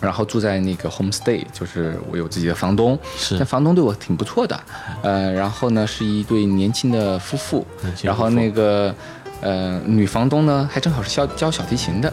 [0.05, 4.61] 然后住在那个 home stay，就是我有自己的房东，是，但房东对我挺不错的，
[5.03, 7.67] 呃，然后呢是一对年轻的夫妇，
[8.03, 8.95] 然后那个
[9.41, 12.13] 呃女房东呢还正好是教教小提琴的，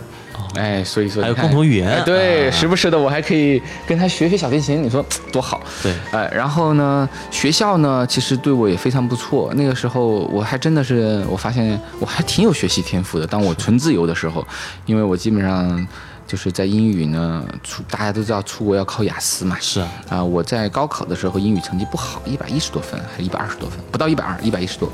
[0.56, 14.48] 哎，所以说还有共同语言，对，时不时的我还可以跟他学学小提琴，你说多好，对，哎，然后呢学校呢其实对我也非常不错，那个时候我还真的是我发现我还挺有学习天赋的，当我纯自由的时候，
[14.86, 15.88] 因为我基本上。
[16.32, 19.58] 就是在英语呢，出大家都知道出国要考雅思嘛。
[19.60, 24.90] 是啊，啊，我在高考的时候英语成绩不好，一百一十多分，还一百二十多分，不到一百二，一百一十多，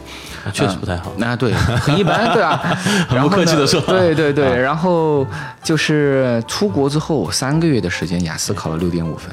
[0.52, 1.12] 确实不太好。
[1.18, 2.58] 那对，很一般，对啊。
[3.08, 3.80] 很不客气的说。
[3.82, 5.28] 对对对，然后
[5.62, 9.30] 就是出国之后三个月的时间，雅思考了六点五分，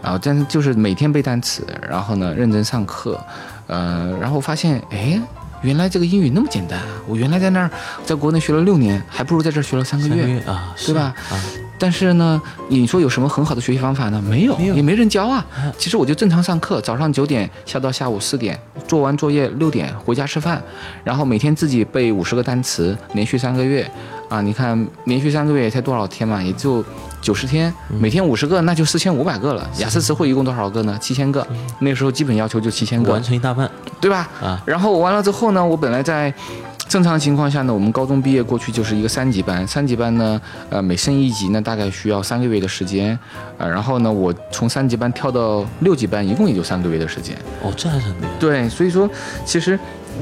[0.00, 3.20] 然后但是就是每天背单词，然后呢认真上课，
[3.66, 5.20] 呃，然后发现哎。
[5.62, 6.86] 原来这个英语那么简单啊！
[7.06, 7.70] 我原来在那儿，
[8.04, 11.14] 在国内学了六年，还不如在这儿学了三个月啊，对吧？
[11.30, 11.38] 啊，
[11.78, 14.20] 但是呢，你说有什么很好的学习方法呢？
[14.28, 15.44] 没有，也没人教啊。
[15.78, 20.62] 其实我就正常上课，早上九点下到下午四点，做完作业六点回家吃饭，
[21.04, 23.88] 然后每天自己背五十个单词，连续三个月。
[24.28, 26.42] 啊，你看连续三个月才多少天嘛？
[26.42, 26.82] 也就
[27.22, 29.66] 九十天，每天五十个，那就四千五百个了。
[29.78, 30.98] 雅思词汇一共多少个呢？
[31.00, 31.46] 七千个。
[31.78, 34.28] 那个时候基本要求就七千个，完成一大半，对吧？
[34.42, 36.34] 啊，然后完了之后呢，我本来在。
[36.88, 43.18] 正常情况下呢，我们高中毕业过去就是一个三级班，三级班呢，呃，每升一级呢，大概需要三个月的时间，
[43.56, 47.34] 呃，然后呢，我从三级班跳到六级班，一共也就三个月的时间。
[47.62, 48.30] 哦，这还是很厉害。
[48.38, 49.08] 对，所以说，
[49.46, 49.78] 其实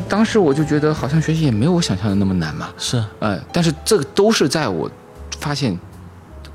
[0.09, 2.69] 当时我就觉得好像学习也没有我想象的那么难嘛。
[2.79, 4.89] 是，呃，但是这个都是在我
[5.41, 5.77] 发现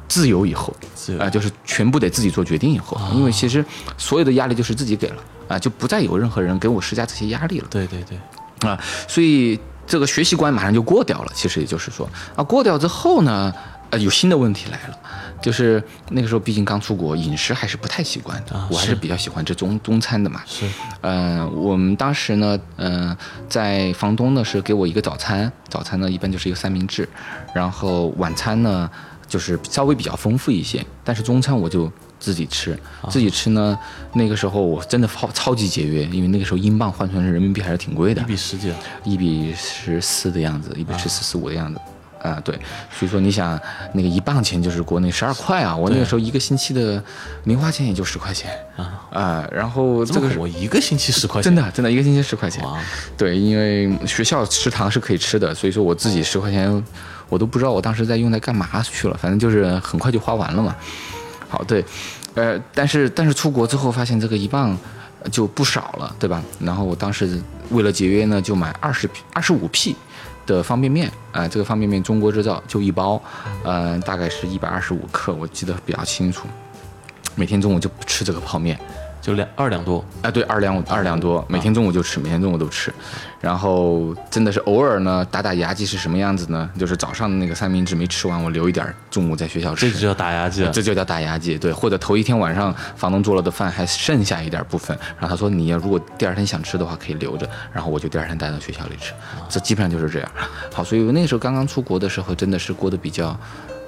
[0.08, 0.76] 自由以后，
[1.20, 3.64] 啊，就是全部得自己做决定以后，因为其实
[3.98, 5.18] 所有的压力就是自己给了。
[5.48, 7.68] 啊，就不再有任何人给我施加这些压力了。
[7.70, 8.76] 对对对，啊，
[9.08, 11.32] 所以这个学习关马上就过掉了。
[11.36, 13.54] 其实也就是说，啊，过掉之后呢，
[13.92, 14.98] 呃，有新的问题来了，
[15.40, 18.60] 就是那个时候毕竟刚出国，饮食还是不太习惯的。
[18.72, 20.42] 我还是比较喜欢吃中中餐的嘛。
[20.48, 20.68] 是，
[21.02, 23.16] 嗯，我们当时呢，嗯，
[23.48, 27.08] 在房东呢是给我一个早餐，早餐呢一般就是一个三明治，
[27.54, 28.90] 然后晚餐呢
[29.28, 31.92] 就是稍微比较丰富一些，但是中餐我就。
[32.18, 32.76] 自己吃，
[33.10, 33.78] 自己吃呢。
[34.14, 41.80] 那个时候我真的超超级节约，因为那个时候英镑换算成人民币还是挺贵的，一比十几，一比十四的样子，一比十四十五的样子。
[42.24, 42.56] 啊，对，
[42.90, 43.60] 所以说你想，
[43.94, 45.76] 那个一磅钱就是国内十二块啊。
[45.76, 47.04] 我那个时候一个星期的
[47.44, 49.50] 零花钱也就十块钱啊啊。
[49.52, 52.66] 然后这个我一个星期十块钱，真的真的一个星期十块钱。
[53.16, 56.84] 对，因为学校食堂是可以吃的，所以说我自己十块钱
[57.30, 60.76] 我都不知道我当时在用在干嘛去了，反正就是很快就花完了嘛。
[61.48, 61.84] 好，对，
[62.34, 64.78] 呃，但是但是出国之后发现这个一磅
[65.32, 66.44] 就不少了，对吧？
[66.60, 69.96] 然后我当时为了节约呢，就买二十二十五 P
[70.46, 73.22] 的方便面，啊，这个方便面中国制造，就一包，
[73.64, 76.48] 嗯，大概是一百二十五克，我记得比较清楚。
[77.36, 78.80] 每天中午就吃这个泡面。
[79.26, 82.94] 就两二两多，哎，对，二两二两多，每天中午就吃，每天中午都吃，
[83.42, 86.70] 然后真的是偶尔呢打打牙祭是什么样子呢？
[86.78, 99.12] 就是早上的那个三明治没吃完，我留一点，中午在学校吃，这就叫打牙祭，这就叫打牙祭，对，或者头一天晚上房东做了的饭还剩下一点部分，然后他说你要如果第二天想吃的话可以留着，然后我就第二天带到学校里吃，
[99.50, 100.32] 这基本上就是这样。
[100.72, 103.36] 好，所以那个时候刚刚出国的时候，真的是过得比较。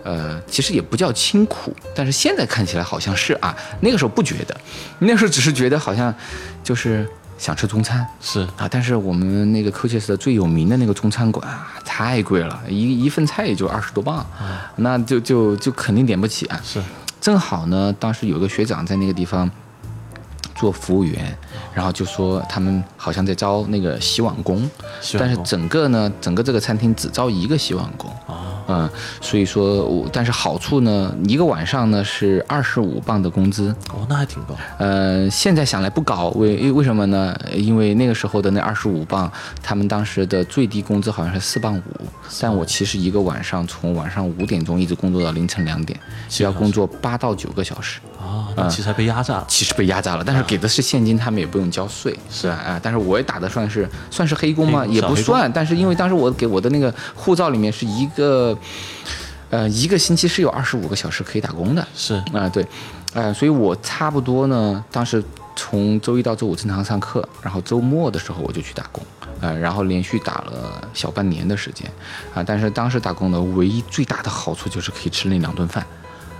[0.07, 3.53] 呃，其实也不叫清苦，但是现在看起来好像是啊。
[3.81, 4.55] 那个时候不觉得，
[4.99, 6.15] 那时候只是觉得好像
[6.63, 7.05] 就是
[7.37, 8.65] 想吃中餐，是啊。
[8.71, 14.25] 但是我们那个 Coaches 的最有名的那个中餐馆啊，太贵了，一一份菜也就二十多磅，
[14.77, 16.61] 那就就就肯定点不起啊。
[16.63, 16.81] 是，
[17.19, 19.51] 正好呢，当时有个学长在那个地方
[20.55, 21.37] 做服务员，
[21.73, 24.69] 然后就说他们好像在招那个洗碗工，
[25.19, 28.53] 但是整个呢，整个这个餐厅只招一个洗碗工啊。
[28.69, 28.89] 嗯，
[29.21, 34.53] 所以说，我但是好处呢，一个晚上呢是二十五磅的工资哦，那还挺高。
[34.77, 37.33] 呃，现在想来不高，为为什么呢？
[37.53, 39.31] 因为那个时候的那二十五磅，
[39.63, 42.05] 他们当时的最低工资好像是四磅五，
[42.41, 52.55] 但我其实一个晚上从晚上五点钟一直工作到凌晨两点，需要工作八到九个小时啊，那其实还被压榨，其实被压榨了，但是给的是现金，他们也不用交税，是吧？
[52.55, 54.85] 啊，但是我也打的算是算是黑工吗？
[54.85, 58.55] 也不算，但是因为当时我给我的那个护照里面是一个。
[59.49, 62.67] 呃，一个星期是有二十五个小时可以打工的，是啊，对，
[63.13, 65.23] 呃，所以我差不多呢，当时
[65.55, 69.01] 从周一到周五正常上课，然后周末的时候我就去打工，
[69.39, 71.89] 呃，然后连续打了小半年的时间，
[72.35, 75.87] 啊，但是当时打工的唯一最大的好处就是可以吃那两顿饭，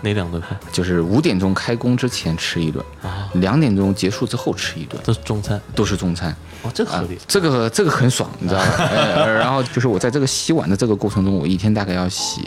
[0.01, 0.57] 哪两顿饭？
[0.71, 6.35] 就是五点钟开工之前吃一顿，啊，两点钟结束之后吃一顿，都是中餐，都是中餐。
[6.63, 8.89] 哦，这个合理，这个这个很爽，你知道吧？
[9.39, 12.41] 然后就是我在这个洗碗的这个过程中，我一天大概要洗。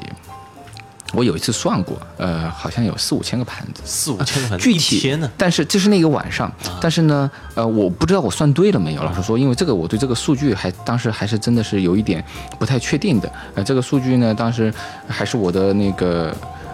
[1.13, 5.29] 我有一次算过，呃，好像有四五千个盘子，四五千个盘子，具体天呢？
[5.37, 6.49] 但是这是那个晚上，
[6.81, 9.03] 但是呢，呃，我不知道我算对了没有。
[9.03, 12.25] 老实说，因为这个我对这个数据还当时还是真的是有一点
[12.61, 13.33] 不太确定的。
[13.57, 14.73] 呃，这个数据呢，当时
[15.09, 16.33] 还是我的那个。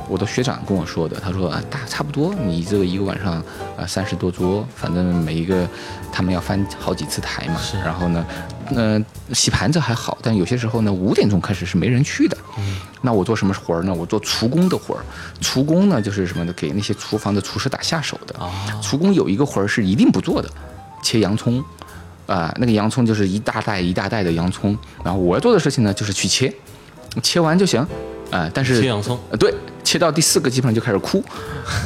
[0.09, 3.42] 我的学长跟我说的，他说啊，大差不多，你这个一个晚上
[3.77, 5.69] 啊三十多桌，反正每一个
[6.12, 7.61] 他们要翻好几次台嘛。
[7.61, 7.77] 是。
[7.79, 8.25] 然后呢，
[8.71, 12.37] 嗯，洗盘子还好，但有些时候呢，五点钟开始是没人去的。
[12.59, 12.77] 嗯。
[13.03, 13.92] 那我做什么活儿呢？
[13.92, 15.05] 我做厨工的活儿。
[15.40, 16.53] 厨工呢，就是什么呢？
[16.57, 18.38] 给那些厨房的厨师打下手的。
[18.38, 18.51] 啊。
[18.81, 20.49] 厨工有一个活儿是一定不做的，
[21.03, 21.62] 切洋葱。
[22.27, 24.77] 啊，那个洋葱就是一大袋一大袋的洋葱。
[25.05, 26.53] 然后我要做的事情呢，就是去切，
[27.23, 27.85] 切完就行。
[28.31, 29.55] 啊，但是切洋葱，对。
[29.97, 31.25] 切到第四个基本上就开始哭，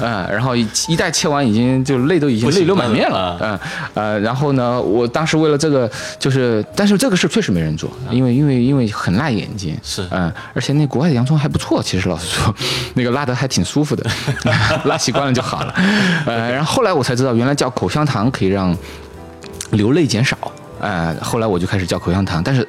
[0.01, 3.61] 嗯，然后一一袋切完已经就泪都已经泪流满面了，嗯，
[3.95, 12.53] 呃，然后呢，我当时为了这个就是，但是这个事确实没人做，因为因为因为很辣眼睛，是，嗯，而且那国外的洋葱还不错，其实老实说，
[12.95, 14.05] 那个辣的还挺舒服的，
[14.87, 15.73] 辣习惯了就好了，
[16.27, 18.77] 呃，然后后来我才知道，原来叫口香糖可以让
[19.71, 20.37] 流泪减少，
[20.81, 22.67] 呃，后来我就开始叫口香糖，但是。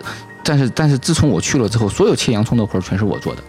[0.51, 3.41] 但是但是自从我去了之后，所有切洋葱的活儿全是我做的。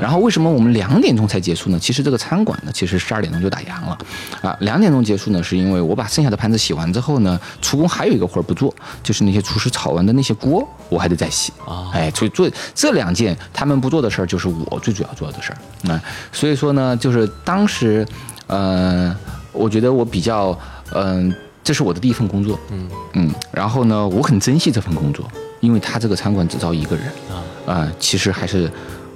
[0.00, 1.78] 然后为什么我们两点钟才结束呢？
[1.78, 3.98] 其实这个餐馆呢，其实十二点钟就打烊了，
[4.40, 11.52] 啊，两点钟结束呢，是因为我把剩下的盘子洗完之后呢，厨工还有一个活儿不做，就是那些厨师炒完的那些锅，我还得再洗。
[11.66, 15.92] 啊，哎，所以做这两件他们不做的事儿，就是我最主要做的事儿。
[15.92, 18.06] 啊，所以说呢，就是当时，
[18.46, 19.14] 呃，
[19.52, 20.58] 我觉得我比较，
[20.94, 22.58] 嗯，这是我的第一份工作。
[22.70, 25.28] 嗯嗯，然后呢，我很珍惜这份工作。
[25.60, 27.06] 因为他这个餐馆只招一个人。
[27.30, 28.70] 啊，呃，其实还是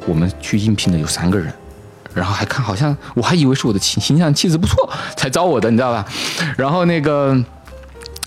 [0.07, 1.53] 我们去应聘的有三个人，
[2.15, 6.05] 然后还看好像我还以为是我的形形象气质不错才招我的，你知道吧？
[6.57, 7.37] 然后那个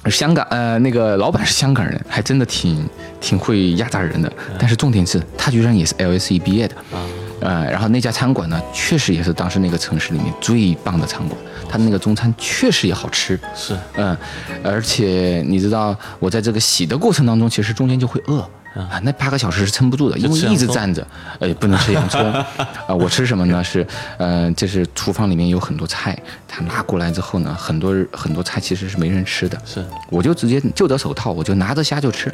[0.10, 2.88] 香港呃那个老板是香港人，还真的挺
[3.19, 6.76] 挺会压榨人的，但是重点是他居然也是 LSE 毕业的。
[6.91, 6.99] 啊，
[7.43, 11.39] 呃，然后那家餐馆呢，确实也是当时那个城市里面最棒的餐馆。
[11.69, 14.15] 他的那个中餐确实也好吃，是，嗯，
[14.63, 18.39] 而且你知道，我在这个洗的过程当中，其实中间就会饿
[18.75, 21.06] 啊，那八个小时是撑不住的，因为一直站着，
[21.39, 22.21] 呃，不能吃洋葱
[22.88, 22.93] 啊。
[22.93, 23.63] 我吃什么呢？
[23.63, 23.86] 是，
[24.17, 32.32] 嗯，就是厨房里面有很多菜，他拿过来之后呢，很多很多菜其实是没人吃的，是，我就直接就得手套，我就拿着虾就吃，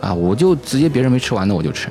[0.00, 1.88] 啊，我就直接别人没吃完的我就吃，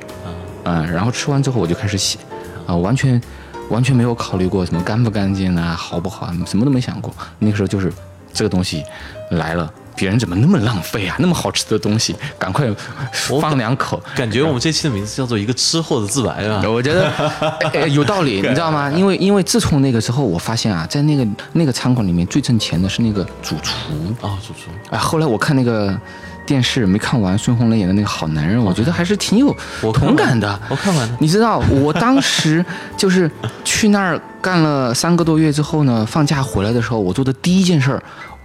[0.64, 2.18] 啊，然后吃完之后我就开始洗，
[2.66, 3.20] 啊，完全。
[3.68, 7.14] 完全没有考虑过什么干不干净啊，好不好啊，什么都没想过。
[7.38, 7.90] 那个时候就是
[8.30, 8.82] 这个东西
[9.30, 11.16] 来了，别人怎么那么浪费啊？
[11.18, 12.66] 那么好吃的东西，赶快
[13.12, 14.02] 放两口。
[14.14, 16.62] 感觉我们这期的名字叫做一个吃货的自白啊。
[16.68, 18.90] 我觉得 有道理，你知道吗？
[18.90, 23.72] 因为因为自从那个之后，我发现啊，在那个那个餐馆里面最挣钱的是那个主厨
[24.20, 24.70] 啊，主厨。
[24.90, 25.98] 哎，后来我看那个。
[26.44, 29.54] 电视没看完，孙红雷演的那个好男人，我觉得还是挺有
[29.92, 30.60] 同感的。
[30.68, 32.64] 我看完了，你知道，我当时
[32.96, 33.30] 就是
[33.64, 38.02] 去那儿干了三个多月之后呢，放假回来的时候，我做的第一件事儿，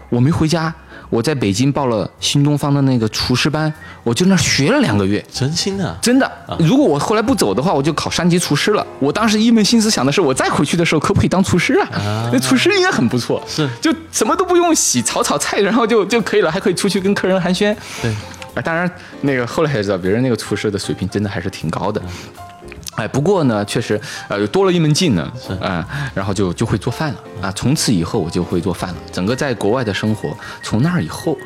[0.09, 0.73] 我没回家。
[1.09, 3.71] 我在北京报了新东方的那个厨师班，
[4.03, 6.29] 我就那学了两个月，真心的，真的。
[6.59, 8.85] 如果我后来不走的话，我就考三级厨师了。
[8.99, 12.29] 我当时一门心思想的是，我再回去的时候可不可以当厨师啊？
[12.31, 17.75] 那厨师应该很不错，是，就什么都不用洗，炒炒菜，然后就就可以了，还可以出去跟客人寒暄。
[18.01, 18.11] 对，
[18.53, 18.89] 啊，当然
[19.21, 22.01] 那个后来才知道，别人那个厨师的水平真的还是挺高的。
[22.97, 25.25] 哎，不过呢，确实，呃，多了一门技能，
[25.61, 27.51] 啊，然后就就会做饭了啊。
[27.51, 28.97] 从此以后，我就会做饭了。
[29.11, 31.37] 整个在国外的生活，从那儿以后。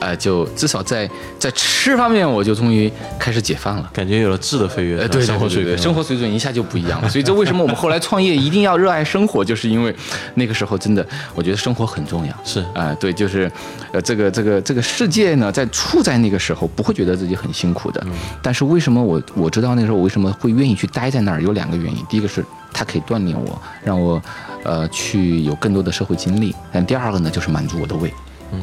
[0.00, 4.98] 呃，就至少在在吃方面，我就终于开始解放了，感觉有了质的飞跃。
[5.00, 7.08] 呃，对，生活水平，生活水准一下就不一样了。
[7.08, 9.94] 所以这为什么我们后来创业一定要热爱生活，就是因为
[10.34, 12.34] 那个时候真的，我觉得生活很重要。
[12.44, 13.50] 是啊，对，就是
[13.92, 18.04] 呃，这个这个这个世界呢，在处在那个时候，不会觉得自己很辛苦的。
[18.42, 21.42] 但是为什么我我知道那时候我为什么会愿意去待在那儿？
[21.42, 24.20] 有两个原因，第一个是它可以锻炼我，让我
[24.64, 26.54] 呃去有更多的社会经历。
[26.72, 28.12] 但第二个呢，就是满足我的胃。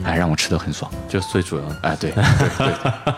[0.04, 1.76] 哎，让我吃的很爽，就是最主要的。
[1.82, 2.22] 哎，对 对
[2.58, 3.14] 对。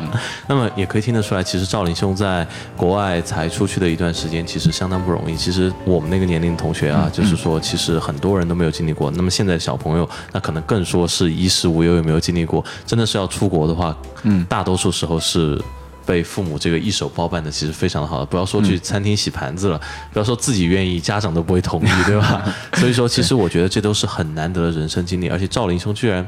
[0.48, 5.36] 那么也可以听得出来，其实赵林兄在国外才出去的一段时间，其实相当不容易。
[5.36, 9.10] 其实我们那个年龄的同学啊，就是说，其实很多人都没有经历过。
[9.12, 12.64] 那么现在小朋友，那可能更说是衣食无忧，有没有经历过？
[12.86, 15.62] 真的是要出国的话，嗯，大多数时候是
[16.06, 18.24] 被父母这个一手包办的，其实非常的好。
[18.26, 19.80] 不要说去餐厅洗盘子了，
[20.14, 22.44] 不要说自己愿意，家长都不会同意， 对吧？
[22.74, 25.28] 所以说，其实我觉得这都是很难得的人生经历。
[25.28, 26.28] 而且赵林兄居然。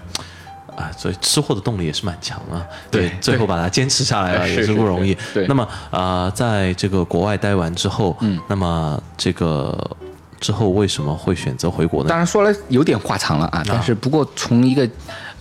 [0.75, 2.63] 啊，所以吃货的动力也是蛮强啊。
[2.91, 5.17] 对，最后把它坚持下来了 也是不容易。
[5.33, 9.75] 对，那么啊，在这个国外待完之后，嗯，那么这个
[10.39, 12.09] 之后为什么会选择回国呢？
[12.09, 14.87] 当然说来有点话长了啊，但是不过从一个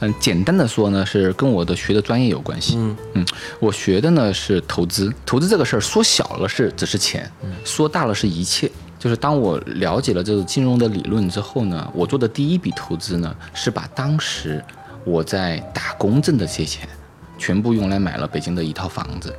[0.00, 2.76] 嗯简单的说呢，是跟我的学的专业有关系。
[2.76, 3.26] 嗯嗯，
[3.60, 7.30] 我学的呢是投资，投资这个事儿说小了是只是钱，
[7.64, 8.70] 说大了是一切。
[8.98, 14.62] 就是当我了解了这个金融的理论之后呢，我做的第一笔投资呢是把当时。
[15.04, 16.88] 我在打工挣的这些钱，
[17.38, 19.32] 全部用来买了北京的一套房子，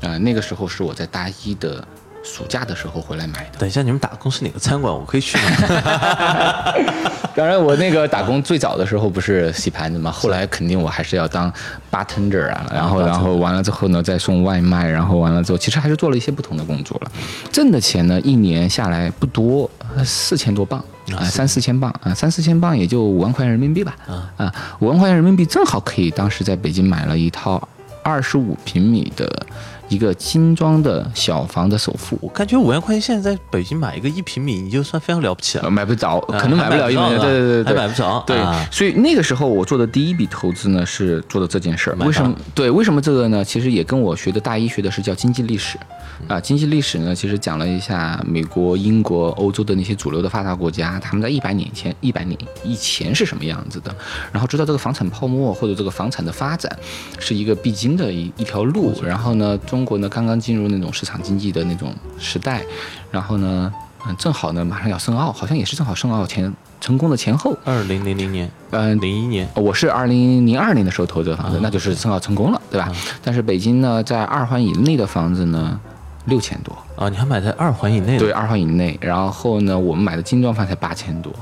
[0.00, 1.86] 啊，那个时候是我在大一的
[2.22, 3.58] 暑假的时候回来买的。
[3.58, 4.92] 等一下，你们打工是哪个餐馆？
[4.92, 5.44] 我可以去吗？
[7.34, 11.50] 当然，我那个打工最早的时候不是洗盘子嘛，后来肯定我还是要当
[11.90, 17.10] bartender 啊，然后然后完了之后呢，再送外卖，然后完了之后，其实还是做了一些不同的工作了。
[17.50, 19.68] 挣的钱呢，一年下来不多，
[20.04, 20.82] 四千多镑。
[21.16, 23.96] 啊，三四千镑啊，三四千镑也就五万块钱人民币吧。
[24.06, 27.66] 啊啊，五万块钱人民币正好可以，当时在北京买了一套
[28.04, 29.46] 二十五平米的。
[29.92, 35.70] 一个精装的小房的首付，我感觉五万块钱现在在北京买一个一平米，你就算非常了不起了。
[35.70, 38.24] 买不着，可能买不了一平米，对对对对，还买不着。
[38.26, 38.38] 对，
[38.70, 41.96] 所以那个时候我做的第一笔投资呢，是做的这件事儿。
[42.00, 42.34] 为什么？
[42.54, 43.44] 对，为什么这个呢？
[43.44, 45.78] 其实也跟我学的大一学的是叫经济历史
[46.26, 46.40] 啊。
[46.40, 53.94] 经济历史呢，其实讲了一下美国、英国、欧洲的那些主流的发达国家，他们在一百年前、一百年以前是什么样子的，
[54.32, 56.74] 然后知道这个房产泡沫或者这个房产的发展
[57.18, 59.82] 是一个必经的一一条路，然后呢中。
[59.84, 62.64] 国呢刚刚进入那种市场经济的那种时代，
[63.10, 63.70] 然后呢，
[64.06, 67.58] 嗯，正好呢马上要申奥，好像也是正好申奥前成功的前后。
[67.64, 72.92] 二零零零年，嗯，零一年，我是二零零二年的时候投的房子，那就是申奥成功了，对吧？
[73.24, 75.80] 但是北京呢，在二环以内的房子呢，
[76.26, 78.18] 六千多啊，你还买在二环以内？
[78.18, 78.98] 对，二环以内。
[79.00, 81.32] 然后呢，我们买的精装房才八千多，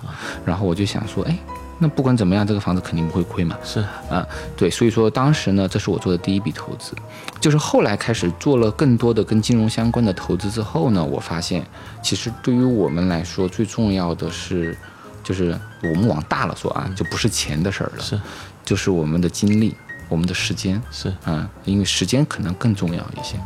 [0.44, 1.38] 然后我就想说，哎。
[1.82, 3.56] 那不管怎么样，这个房子肯定不会亏嘛。
[3.64, 4.22] 是啊，
[4.54, 6.92] 对，所以说当时呢，这是我做的第一笔投资。
[7.40, 11.64] 就是后来开始做了更多的跟金融相关的投资之后呢，我发现
[12.02, 14.76] 其实对于我们来说，最重要的是，
[15.24, 18.20] 就是我们往大了说啊，就不是钱的事儿了，是，
[18.62, 19.74] 就是我们的精力、
[20.10, 23.36] 我们的时间，是啊，因为时间可能更重要一些。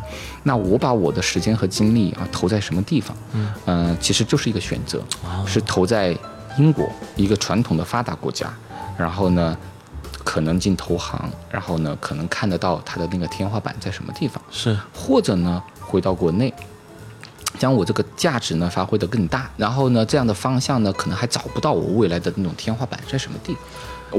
[0.42, 3.16] 那我把我的时间和精力啊投在什么地方？
[3.34, 5.00] 嗯，呃，其实就是一个选择，
[5.46, 6.18] 是投在。
[6.56, 8.46] 英国一个传统的发达国家，
[8.96, 9.58] 然后呢，
[10.22, 16.54] 可能进投行，然后呢，可能看得到它的那个天花板在什么地方，是，或者呢，回到国内，
[17.58, 23.62] 将我这个价值呢发挥得更大，然后呢，这样的方向呢，可能还找不到我未来的那种天花板在什么地方。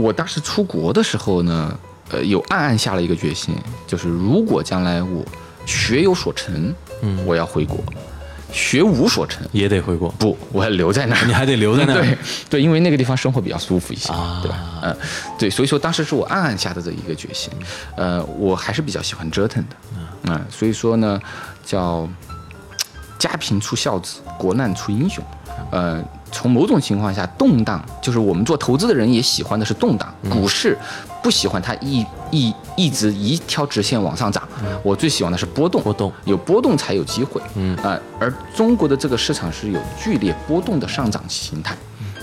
[0.03, 1.79] 我当时出国的时候呢，
[2.11, 3.55] 呃，有暗暗下了一个决心，
[3.87, 5.23] 就是如果将来我
[5.65, 7.77] 学有所成，嗯，我要回国。
[8.53, 12.01] 学无所成也得回国，不，我还留在那儿， 你还得留在那儿。
[12.01, 12.17] 对，
[12.51, 14.07] 对，因为那个地方生活比较舒服一些，
[14.41, 14.57] 对吧？
[14.81, 14.97] 嗯，
[15.37, 17.51] 对，所以说当时是我暗暗下的这一个决心。
[17.97, 19.75] 呃，我还是比较喜欢折腾的，
[20.23, 21.19] 嗯，所以说呢，
[21.65, 22.07] 叫
[23.19, 25.21] 家贫出孝子，国难出英雄。
[25.71, 26.01] 呃，
[26.35, 30.13] 从某种情况下，动荡就是我们做投资的人也喜欢的是动荡。
[30.29, 30.77] 股市
[31.23, 34.45] 不喜欢它一一一直一条直线往上涨，
[34.83, 35.81] 我最喜欢的是波动。
[35.81, 37.41] 波动有波动才有机会。
[37.55, 41.73] 嗯啊，而中国的这个市场是有剧烈波动的上涨形态，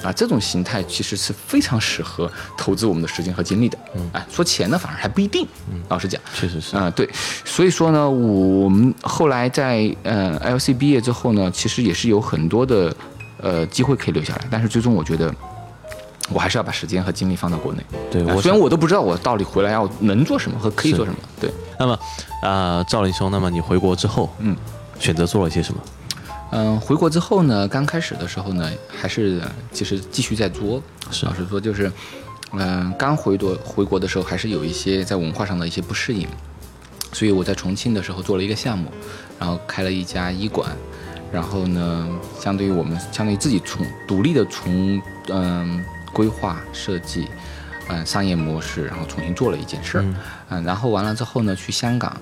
[0.03, 3.79] 啊，这种形态其实是非常适合投资我们的时间和精力的。
[3.95, 5.47] 嗯，哎，说钱呢，反而还不一定。
[5.73, 6.77] 嗯，老实讲，确实是。
[6.77, 7.09] 啊，对，
[7.47, 12.95] 所以说呢，我们后来在呃 LC 毕业之后呢，其实也是有很多的。
[13.43, 15.35] 呃，机会可以留下来，但是最终我觉得，
[16.31, 17.85] 我还是要把时间和精力放到国内。
[18.11, 21.19] 对，虽然我都不知道我到底回来要能做什么和可以做什么。
[21.41, 21.99] 对，那么，
[22.41, 24.57] 啊，赵林兄，那么你回国之后，嗯，
[24.99, 25.81] 选择做了些什么？
[26.53, 30.83] 嗯，回国之后呢，刚开始的时候呢，还是其实继续在做。
[31.11, 31.91] 是，老实说，就是，
[32.53, 36.29] 嗯，刚回国回国的时候，还是有一些在文化上的一些不适应，
[37.13, 38.93] 所以我在重庆的时候做了一个项目，
[39.39, 40.71] 然后开了一家医馆。
[41.33, 42.07] 然后呢，
[42.39, 47.27] 相对于我们，相对于自己从独立的从嗯规划设计，
[47.89, 50.05] 嗯商业模式，然后重新做了一件事儿，
[50.51, 52.15] 嗯，然后完了之后呢，去香港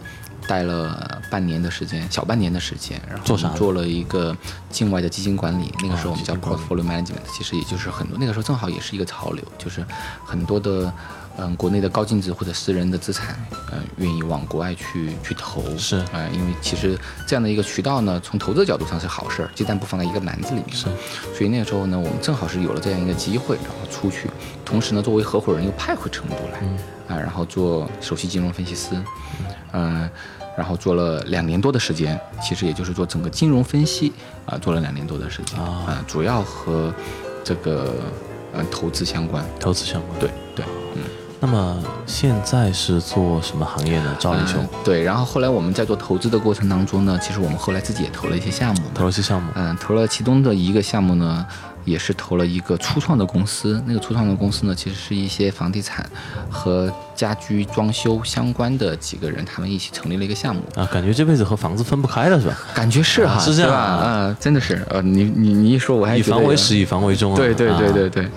[0.47, 3.49] 待了半年的时间，小半年的时间，然后做啥？
[3.51, 4.37] 做了一个
[4.71, 9.85] 境外的基金管理，那个时候我们叫 portfolio management，其实也就是很多那个时候正好也是一个潮流，就是
[10.25, 10.93] 很多的。
[11.39, 13.35] 嗯，国内的高净值或者私人的资产，
[13.73, 15.97] 嗯，愿意往国外去去投，是。
[16.13, 20.87] 啊，因为其实这样的一个渠道呢，从投资角度上是好事儿，鸡蛋不放在一个篮子里面，是。
[21.35, 24.29] 所以那个时候呢，我们正好是有了这样一个机会，然后出去，
[24.65, 28.91] 同时呢，作为合伙人又派回成都来，啊，然后做首席金融分析师，
[29.73, 30.11] 嗯，
[30.59, 34.13] 然后做了两年多的时间，其实也就是做整个金融分析，
[34.45, 36.93] 啊，做了两年多的时间，啊，主要和
[37.43, 37.95] 这个
[38.53, 40.80] 呃投资相关，投资相关，对对，嗯。
[41.43, 44.15] 那么现在是做什么行业呢？
[44.19, 51.47] 赵立兄，对，然后后来我们在做投资的过程当中呢，其实我们后来自己也投了一些项目，投了一些项目，嗯，投了其中的一个项目呢，
[51.87, 53.83] 也是投了一个初创的公司。
[53.87, 56.05] 那个初创的公司呢，其实是一些房地产
[56.51, 60.87] 和家居装修相关的几个人，他们一起成立了一个项目啊。
[60.93, 62.59] 感觉这辈子和房子分不开了，是吧？
[62.75, 67.37] 感觉是哈，是这样啊，真的是，呃，你你你一说，我还以房为始，以房为终啊。
[67.37, 68.29] 对对对对对。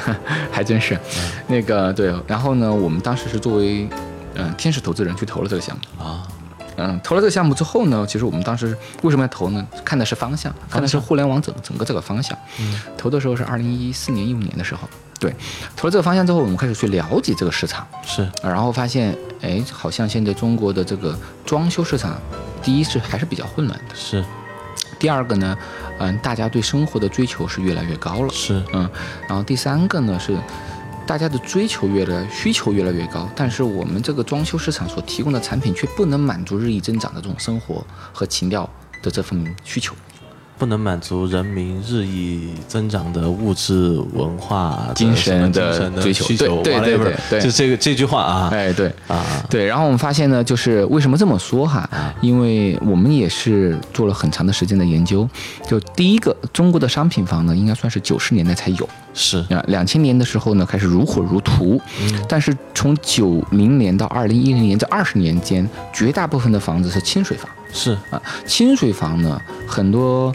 [0.50, 0.98] 还真是，
[1.46, 3.88] 那个对，然后呢，我们当时是作为
[4.34, 6.26] 嗯天使投资人去投了这个项目啊，
[6.76, 9.66] 嗯，投了这个项目之后呢，其实我们当时为什么要投呢？
[9.84, 12.36] 看的是方向，看的是互联网整整个这个方向。
[12.58, 14.88] 嗯，投的时候是二零一四年一五年的时候，
[15.20, 15.34] 对，
[15.76, 22.16] 投了这个方向之后，我们开始去了解这个市场，是，然后发现，哎，好像现在中国的这个装修市场，
[22.62, 24.24] 第一是还是比较混乱的，是。
[25.02, 25.58] 第二个呢，
[25.98, 28.88] 嗯，大家对生活的追求是越来越高了，是，嗯，
[29.28, 30.38] 然后第三个呢是，
[31.04, 38.62] 大家的追求越来需求越来越高，但是我们这个装修市场所提供的产品却不能满足日益增长的这种生活和情调
[39.02, 39.92] 的这份需求。
[40.62, 51.90] 不能满足人民日益增长的物质文化精神的追求，需求，对对对对，就这个这句话啊，哎对啊对，然后我们发现呢，就是为什么这么说哈？
[52.20, 55.28] 因为我们也是做了很长的时间的研究，
[55.66, 58.88] 就第一个，中国的商品房呢，应该算是九十年代才有。
[59.14, 61.80] 是啊，两千年的时候呢，开始如火如荼。
[62.00, 67.50] 嗯，但是从九零年到二零一零年这二十年间，绝大部分的房子是清水房。
[67.74, 70.34] 是啊，清水房呢，很多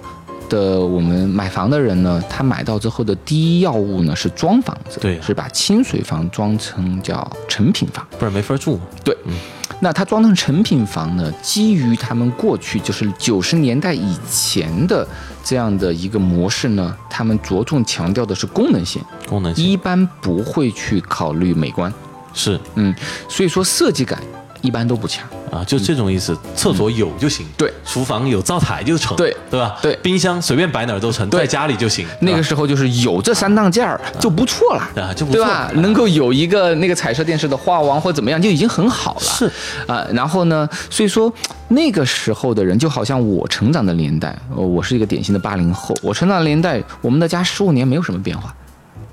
[0.50, 8.80] 的我们买房的人呢，他买到之后的第一要务呢是装房子，对，是把清水房装成叫成品房，不然没法住。
[9.04, 9.34] 对，嗯。
[9.80, 11.32] 那他装成成品房呢？
[11.44, 15.08] 基于他们过去就是九十年代以前的
[15.44, 21.94] 这样的一个模式呢，他们着重强调的是功能性，功能性一般不会去考虑美观，
[22.34, 22.96] 是，嗯，
[23.30, 24.20] 所以说设计感
[24.62, 25.28] 一般都不强。
[25.52, 29.78] 啊，就这种意思，厕所有就行，对，厨房有灶台就成，对，对吧？
[29.82, 32.06] 对，冰箱随便摆哪儿都成，在家里就行。
[32.22, 35.72] 那个时候就是有这三档件儿就不错了，啊，就不错，对吧？
[35.76, 39.22] 能够有一个那个彩色电视的画王或怎么样，就已经很好了。
[39.22, 39.52] 是
[39.88, 41.32] 啊，然后呢，所以说
[41.70, 48.54] 那个时候的人，就好像我成长的年代，我是一个典型的八零后，我成长的年代，我们的家十五年没有什么变化。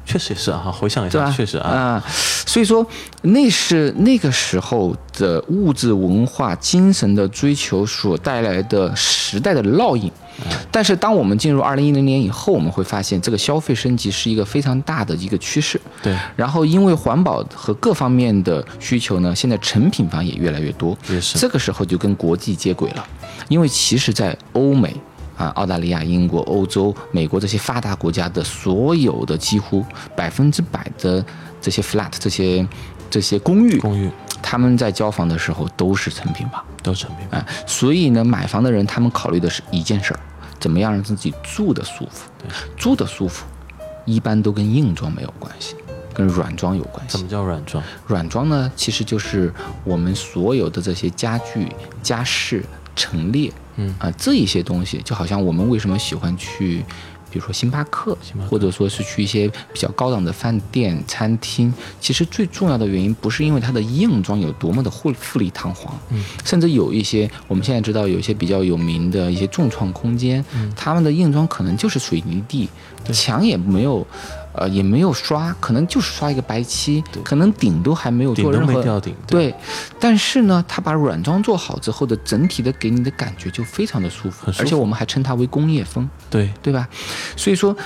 [0.05, 2.05] 确实也是啊，回想一下，确实啊，啊，
[2.47, 2.87] 所以说
[3.23, 10.11] 那是那个时候的物质文化精神的追求所带来的时代的烙印。
[10.71, 15.81] 但是当我们进入二零一零年以后，我们会发现这个消费升级是一个非常大的一个趋势。
[16.03, 16.17] 对。
[16.35, 20.99] 然后因为环保和各方面的需求呢，现在成品房也越来越多。
[21.09, 21.39] 也是。
[21.39, 23.07] 这个时候就跟国际接轨了，
[23.49, 24.95] 因为其实，在欧美。
[25.37, 29.85] 啊，澳大利亚、英国、欧洲、美国这些发达国家的所有的几乎
[30.17, 31.25] 百分之百的
[31.61, 32.67] 这些 flat 这些
[33.11, 34.11] 这些公寓，公寓，
[34.43, 37.45] 他们在交房的时候都是成品房，都成品房。
[37.67, 40.21] 所以呢，买房的人他们考虑的是一件事儿，
[40.61, 42.29] 怎么样让自己住的舒服？
[42.77, 43.45] 住的舒服，
[44.05, 45.75] 一般都跟硬装没有关系，
[46.13, 47.19] 跟软装有关系。
[47.19, 47.83] 什么叫软装？
[48.07, 49.53] 软装呢，其实就是
[49.85, 51.69] 我们所有的这些家具、
[52.03, 52.65] 家饰
[52.95, 53.53] 陈列。
[53.77, 56.85] 嗯啊，这一些东西就好像我们为什么喜欢去，
[57.31, 58.17] 比如说星巴克，
[58.49, 72.69] 或者说是去一些比较高档的饭店、餐厅，其实最重要的原因不是因为它的硬装有多么的富富丽堂皇，嗯，甚至有一些我们现在知道有一些比较有名的一些众创空间，嗯，他们的硬装可能就是水泥地，
[73.13, 74.07] 墙也没有。
[74.55, 79.15] 呃，也没有刷，可能就是刷一个白漆，可能顶都还没有做任何吊顶。
[79.27, 79.55] 对，
[79.99, 86.89] 但是呢，他把软装做好之后的整体的给你的感觉就非常的舒服，而且我们还称它为工业风，对对吧？
[87.37, 87.77] 所以说，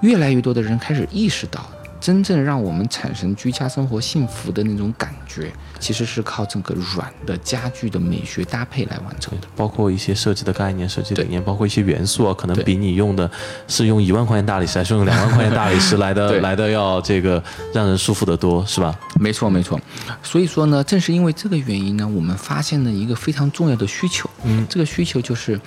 [0.00, 1.68] 越来越多的人开始意识到。
[2.00, 13.30] 真正让我们产生居家生活幸福的那种感觉，其实是靠整个软的家具的美学搭配来完成的，包括一些设计的概念、设计理念，包括一些元素啊，可能比你用的
[13.66, 17.42] 是用一万块钱大理石，还是用两万块钱大理石 来的来的要这个
[17.72, 18.98] 让人舒服得多，是吧？
[19.18, 19.80] 没错，没错。
[20.22, 25.60] 所以说呢，正是因为这个原因呢，我们发现了一个非常重要的需求，嗯，这个需求就是，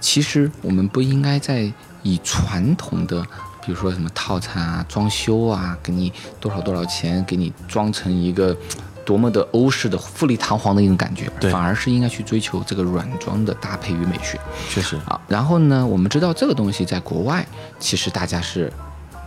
[0.00, 1.70] 其实我们不应该在
[2.02, 3.26] 以传统的。
[3.66, 8.56] 比如说什么套餐啊、装修啊，给你多少多少钱，给你装成一个
[9.04, 14.38] 多么的欧式的富丽堂皇的一种感觉，反而是应该去追求这个软装的搭配与美学。
[14.68, 17.44] 确实啊，然后呢，我们知道这个东西在国外
[17.80, 18.72] 其实大家是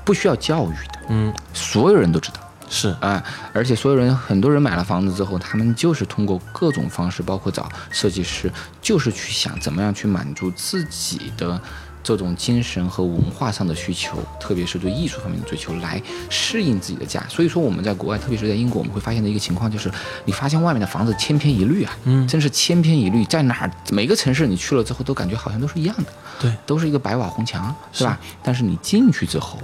[0.05, 3.21] 不需要教育的，嗯，所有人都知道是啊，
[3.53, 8.49] 而且所有人很多人买了房子之后，他们就是通过各种方式，包括找设计师，
[8.81, 11.59] 就是去想怎么样去满足自己的。
[12.01, 17.23] 这种精神和文化上的需求，特别是对艺术方面的追求，来适应自己的家。
[17.29, 19.91] 所以说，我们在国外，特别是在英国，我们会发现的一个情况就是，
[20.25, 28.17] 你发现外面的房子千篇一律啊，嗯，真是千篇一律，在哪儿每个城市你去了之后，都感觉好像都是一样的，对，都是一个白瓦红墙，是吧？
[28.41, 29.59] 但是你进去之后。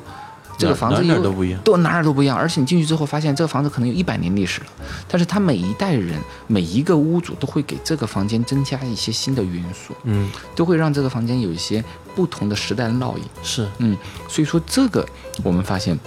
[0.58, 2.38] 这个房子哪哪都不一样，都哪儿都不一样。
[2.38, 4.68] 而且你进去之后发现，这个房子可能有一百年历史了，
[5.08, 11.84] 但是它每一代人、每一个屋主都会给这个房间增加一些新的元素，嗯，都会让这个房间有一些
[12.16, 13.24] 不同的时代的烙印。
[13.44, 13.98] 是，嗯，
[14.28, 15.08] 所以说这个
[15.44, 15.98] 我们发现。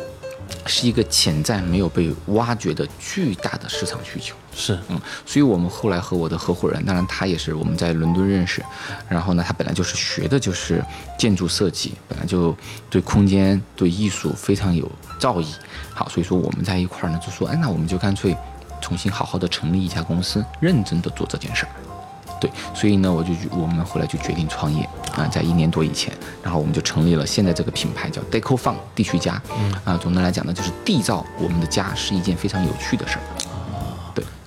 [0.66, 8.62] 是一个潜在没有被挖掘的巨大的市场需求，是，嗯，所以我们后来和我的合伙人，当然他也是我们在伦敦认识，
[9.08, 10.84] 然后呢，他本来就是学的就是
[11.18, 12.56] 建筑设计，本来就
[12.90, 15.46] 对空间、对艺术非常有造诣，
[15.94, 18.36] 好，所以说我们在一块儿呢，就说，哎，那我们就干脆
[18.80, 21.72] 重新好好的成立一家公司，认真的做这件事儿。
[22.40, 24.88] 对，所以呢，我就我们后来就决定创业。
[25.16, 26.12] 啊，在一年多以前，
[26.42, 29.74] 然后我们就成立了现在这个品牌叫 Deco Fun 地区家，嗯。
[29.84, 33.22] 啊，总的来讲呢，就是缔造我们的家是一件非常有趣的事儿。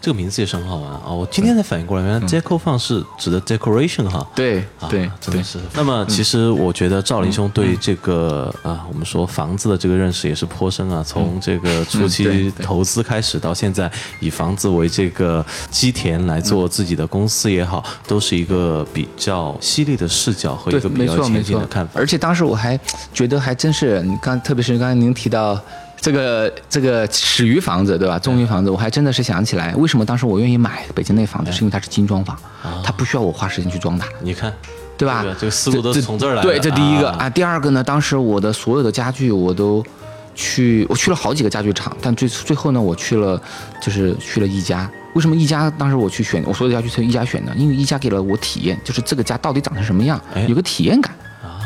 [0.01, 1.11] 对，这个名字也是很好玩啊！
[1.11, 4.27] 我今天才反应过来，原来 deco 放是指的 decoration 哈。
[4.35, 5.59] 对对，真的是。
[5.73, 11.03] 那么其实我觉得赵林兄对这个啊，我们说房子的这个认识也是颇深啊。
[11.05, 13.89] 从这个初期投资开始，到现在
[14.19, 21.93] 以房子为这个基田来做自己的公司也好，都是一个比较犀利的视角和一个比较前进的看法。
[21.95, 22.79] 而且当时我还
[23.13, 25.61] 觉得还真是，你刚特别是刚才您提到。
[26.01, 28.17] 这个这个始于房子对吧？
[28.17, 32.35] 终于房子，我还真的是想起来，为什么当时我愿意买北京那房子，是因为它是精装房，
[32.83, 34.07] 它不需要我花时间去装它。
[34.19, 34.51] 你看，
[34.97, 35.23] 对吧？
[35.39, 36.41] 这个思路都是从这儿来。
[36.41, 39.85] 对，这第一个啊，第二个呢，当时我的所有的家具我都
[40.33, 43.39] 去，我去了好几个家具厂，但最最后呢，我去了
[43.79, 44.89] 就是去了一家。
[45.13, 47.53] 为什么一家当时我去选，我所有的家具从一家选的？
[47.55, 51.13] 因为一家给了我体验，就是这个家到底长成什么样，有个体验感。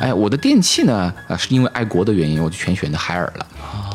[0.02, 3.46] 哎，我的电器呢啊，是因为爱国的原因，我就全选的海尔了。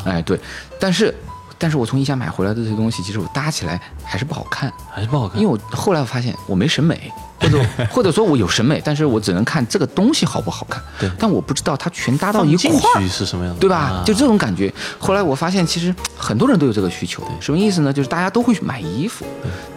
[0.05, 0.39] 哎，对，
[0.79, 1.15] 但是，
[1.59, 5.41] 但是我从一家买回来的这些东西，其实我搭起来还是不好看，还是不好看。
[5.41, 10.83] 因为我后来我发现我没审美，或者 或者说我有审美，但是我只能看这个东西好不好看。
[10.99, 14.03] 对，但我不知道它全搭到一块儿是什么样的，对吧？
[14.07, 14.73] 就这种感觉。
[14.99, 17.23] 后来我发现，其实很多人都有这个需求。
[17.41, 17.93] 什么意思呢？
[17.93, 19.27] 就是大家都会去买衣服，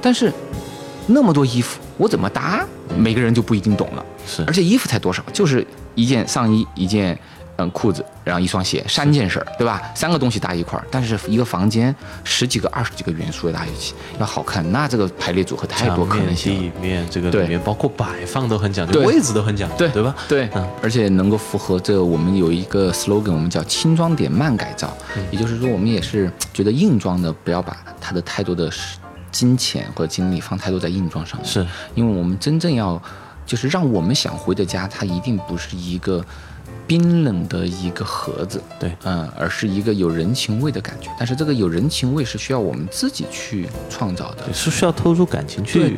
[0.02, 0.32] 但是
[1.08, 2.66] 那么多衣服，我怎么搭？
[2.96, 4.06] 每个人就不一定懂了。
[4.26, 5.66] 是，而且衣服才多少，就是
[5.96, 7.20] 一件上衣，一件。
[7.58, 9.80] 嗯，裤子，然后一双鞋，三件事儿，对吧？
[9.94, 16.60] 三个东西搭一块儿，但是一个房间十几个、二十几个元素搭一起，要好看，那这个排列组合太多可能性。
[16.60, 20.16] 地面这个里面包括摆放都很讲究，位置都很讲究，对吧？
[20.28, 24.92] 对，嗯，而且能够符合这我们有一个 slogan，我们叫轻装点慢改造，
[25.30, 28.68] 也就是说，我们也是觉得硬装的不要把它的太多的
[29.32, 33.00] 金钱或者精力放太多在硬装上，是因为我们真正要
[33.46, 36.26] 就是让我们想回的家，它一定不是一个。
[36.86, 41.10] 冰冷的一个盒子，对，嗯，而是一个有人情味的感觉。
[41.18, 45.98] 但是这个有人情味是需要我们自己去创造的，是需要投入感情去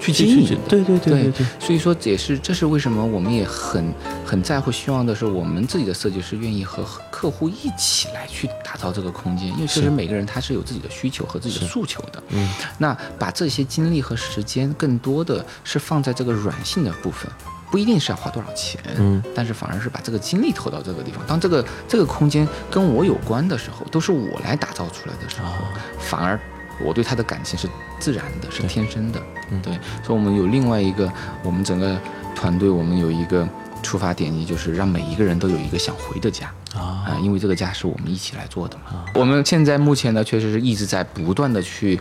[0.00, 0.58] 去经营。
[0.68, 1.46] 对对对对对。
[1.58, 3.92] 所以说，也是这是为什么我们也很
[4.24, 12.22] 很在乎，希望的是我们自己的设计师愿意和客户一起来去打造这个空间，因为其实每个人他是有自己的需求和自己的诉求的。
[12.30, 12.48] 嗯。
[12.78, 17.30] 那把这些精力和时间，更多的是放在这个软性的部分。
[17.70, 21.24] 不一定是要花多少钱，嗯，但是反而是把这个精力投到这个地方。
[21.26, 25.52] 当这个这个空间跟我有关的时候，都是我来打造出来的时候，
[25.98, 26.38] 反而
[26.84, 29.72] 我对他的感情是自然的，是天生的，嗯，对。
[30.04, 31.12] 所以，我们有另外一个，
[31.42, 31.98] 我们整个
[32.34, 33.48] 团队，我们有一个。
[33.80, 39.04] 出发点也就是让每一个人都有一个想回的家啊，因为这个家是我们一起来做的嘛。
[39.14, 41.98] 我们现在目前呢，确实是一直在不断的去，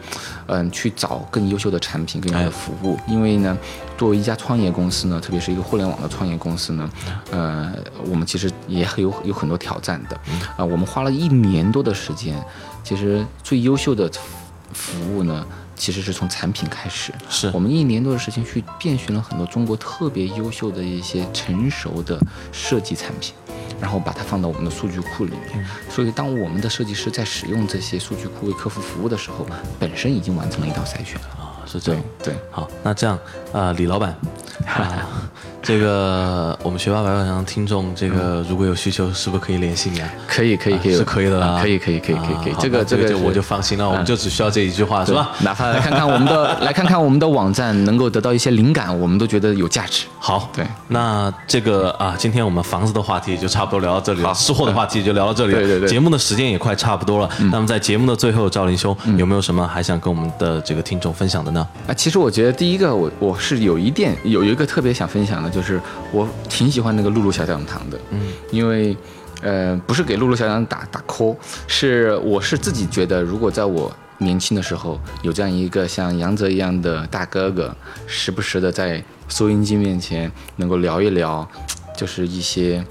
[0.47, 2.99] 嗯，去找更优秀的产品、更优秀的服务。
[3.07, 3.57] 因为呢，
[3.97, 6.89] 作为一家创业公司呢，特别是一个互联网的创业公司呢，
[7.32, 7.74] 呃，
[8.09, 10.20] 我们其实也很有有很多挑战的。
[10.57, 12.36] 啊，我们花了一年多的时间，
[12.84, 14.11] 其实最优秀的
[14.74, 15.45] 服务呢。
[15.78, 17.51] 其实是从产品开始，是。
[17.53, 22.19] 我们一年多的时间去遍寻了很多中国特别优秀的一些成熟的
[22.51, 23.34] 设计产品，
[23.80, 25.65] 然后把它放到我们的数据库里面。
[25.89, 29.45] 所以，当我们的设计师在使用这些数据库为客户服务的时候，
[29.80, 32.01] 本身已经完成了一道筛选啊，是这样。
[32.24, 33.18] 对，好，那这样
[33.53, 34.15] 啊，李老板。
[35.61, 40.09] 这个我们学霸百宝箱听众，这个如果有需求，是不是可以联系你啊？
[40.26, 41.59] 可以，可以，可以，是可以的啦。
[41.61, 42.53] 可以，可以，可以，可以，可以。
[42.57, 43.88] 这个，这个我就放心了。
[43.88, 45.32] 我们就只需要这一句话，是吧？
[45.41, 50.05] 哪怕来看看我们的，来看看我们的网站，能够得到一些灵感，我们都觉得有价值。
[50.20, 50.65] 好，对。
[50.88, 55.59] 那这个啊，今天我们房子的话题就差不多聊到这里了，吃货的话题就聊到这里了。
[55.59, 55.89] 对对对。
[55.89, 57.30] 节目的时间也快差不多了。
[57.51, 61.67] 那么在节目的最后，赵林兄有没有什么还想跟我们的这个听众分享的呢？
[61.87, 65.81] 啊，其实我觉得第一个，我我是有一点有有一个特别想分享的，就是
[66.11, 66.27] 我。
[66.57, 68.97] 挺喜欢那个露露小讲堂的，嗯，因为，
[69.41, 71.35] 呃，不是给露露小讲打打 call，
[71.67, 77.75] 是我是自己觉得，如果在我年轻的时候有这样一个像杨泽一样的大哥哥，
[78.07, 81.47] 时不时的在收音机面前能够聊一聊，
[81.95, 82.83] 就是一些。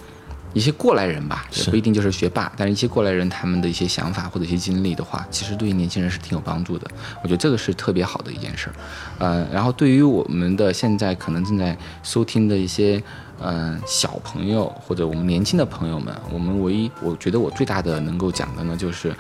[0.57, 6.90] 一些过来人吧，也不一定就是学霸，但是一些过来人他们的一些想法或者一些经历的话，其实对于年轻人是挺有帮助的。
[7.22, 8.72] 我觉得这个是特别好的一件事儿，
[9.18, 13.02] 呃，然后对于我们的现在可能正在收听的一些
[13.42, 19.14] 嗯小朋友或者我们年轻的朋友们，我们唯一我觉得我最大的能够讲的呢，就是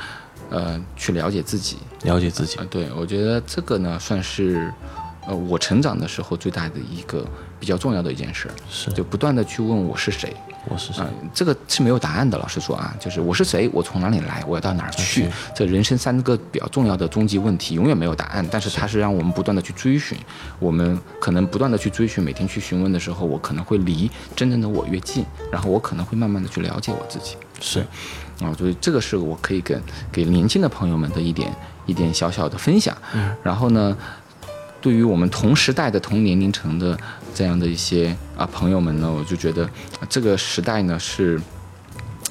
[0.48, 2.56] 呃去了解自己，了解自己。
[2.70, 4.72] 对，我觉得这个呢算是
[5.26, 7.26] 呃我成长的时候最大的一个
[7.58, 10.34] 比较重要的一件事，是就不断的去问我是谁。
[10.68, 11.04] 我是谁？
[11.32, 12.36] 这个是没有答案的。
[12.38, 15.28] 老实说啊，就是我是谁，我从哪里来，我要到哪儿去？
[15.54, 18.44] 这人生三个比较重要的终极问题，永远没有答案。
[18.50, 20.18] 但是它是让我们不断的去追寻，
[20.58, 27.36] 我们可能不断的去追寻，每天去询问的时候，我可能会离真正的我越近，然后我可能会慢慢的去了解我自己。
[27.60, 27.78] 是，
[28.40, 31.54] 啊，所以这个是我可以给给年轻的朋友们的一点
[31.86, 32.96] 一点小小的分享。
[33.14, 33.96] 嗯，然后呢，
[34.86, 36.96] 对于我们同时代的同年龄层的
[37.34, 39.68] 这样的一些啊朋友们呢，我就觉得
[40.08, 41.40] 这个时代呢是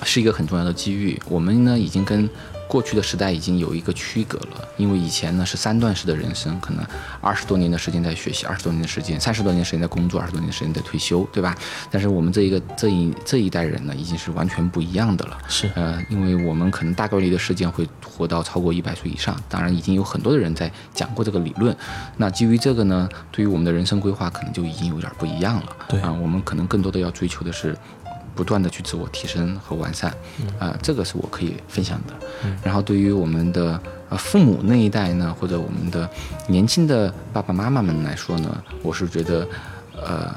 [0.03, 1.21] 是一个很重要的机遇。
[1.27, 2.29] 我们呢已经跟
[2.67, 6.83] 过去的时代已经有一个区隔了，因为以前呢是三段式的人生，可能
[7.21, 11.55] 二十多年的时间在学习，二十多年的时间，三十多年的时间在工作，二十多年的时间在退休，对吧？
[11.91, 15.37] 但是我们这一个这一这一代人呢，已经是完全不一样的了。
[15.47, 21.75] 是，呃，因为我们可能大概率的时间会活到超过一百岁以上，当然已经有很多的人在讲过这个理论。
[22.17, 25.75] 那基于这个呢，对于我们的人生规划可能就已经有点不一样了。
[25.87, 27.77] 对啊，我们可能更多的要追求的是。
[28.35, 30.13] 不断的去自我提升和完善，
[30.59, 32.13] 啊，这个是我可以分享的。
[32.61, 33.79] 然后对于我们的
[34.09, 36.09] 呃父母那一代呢，或者我们的
[36.47, 39.47] 年轻的爸爸妈妈们来说呢，我是觉得，
[39.95, 40.35] 呃，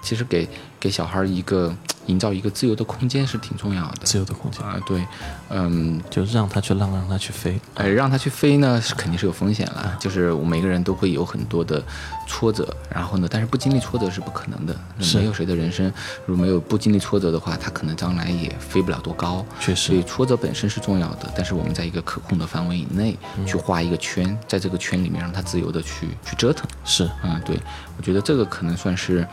[0.00, 0.48] 其实给
[0.78, 1.74] 给小孩一个。
[2.10, 4.60] 营造一个自由的空间是挺重要的，自由的空间。
[4.66, 5.06] 啊，对，
[5.48, 11.82] 嗯，就让他去浪，让他去飞，哎，让他去飞呢，是肯定是有风险了，就是我每个人都会有很多的
[12.26, 14.76] 挫折，然后呢，但是不经历挫折是不可能的，
[15.14, 15.86] 没有谁的人生
[16.26, 27.56] 如果没有不经历挫折的话，他可能将来也飞不了多高，确实，所以挫折本身是重要的，但是我们在一个可控的范围以内去画一个圈，在这个圈里面让他自由的去去折腾，是，啊，对，
[27.96, 29.26] 我觉得这个可能算是，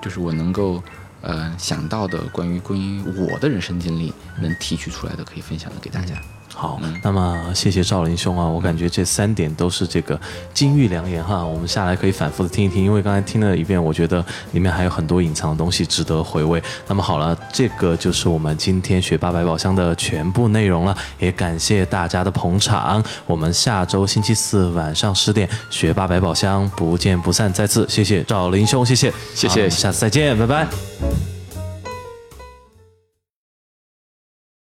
[0.00, 0.82] 就是我能够。
[1.22, 6.14] 呃，想到的关于关于我的人生经历，能提取出来的，可以分享的给大家。
[6.60, 10.20] 好，那么谢谢赵林兄啊，我感觉这三点都是这个
[10.52, 16.62] 金玉良言哈，我们下来可以反复的听一听，因为刚才听了一遍，我觉得里面还有很多隐藏的东西值得回味。
[16.86, 23.02] 那么好了，这个就是我们今天学霸百宝箱的全部内容了，也感谢大家的捧场。
[23.24, 27.50] 我们下周星期四晚上十点，学霸百宝箱不见不散。
[27.50, 31.39] 再次谢谢赵林兄，谢谢，谢谢，下次再见，拜拜。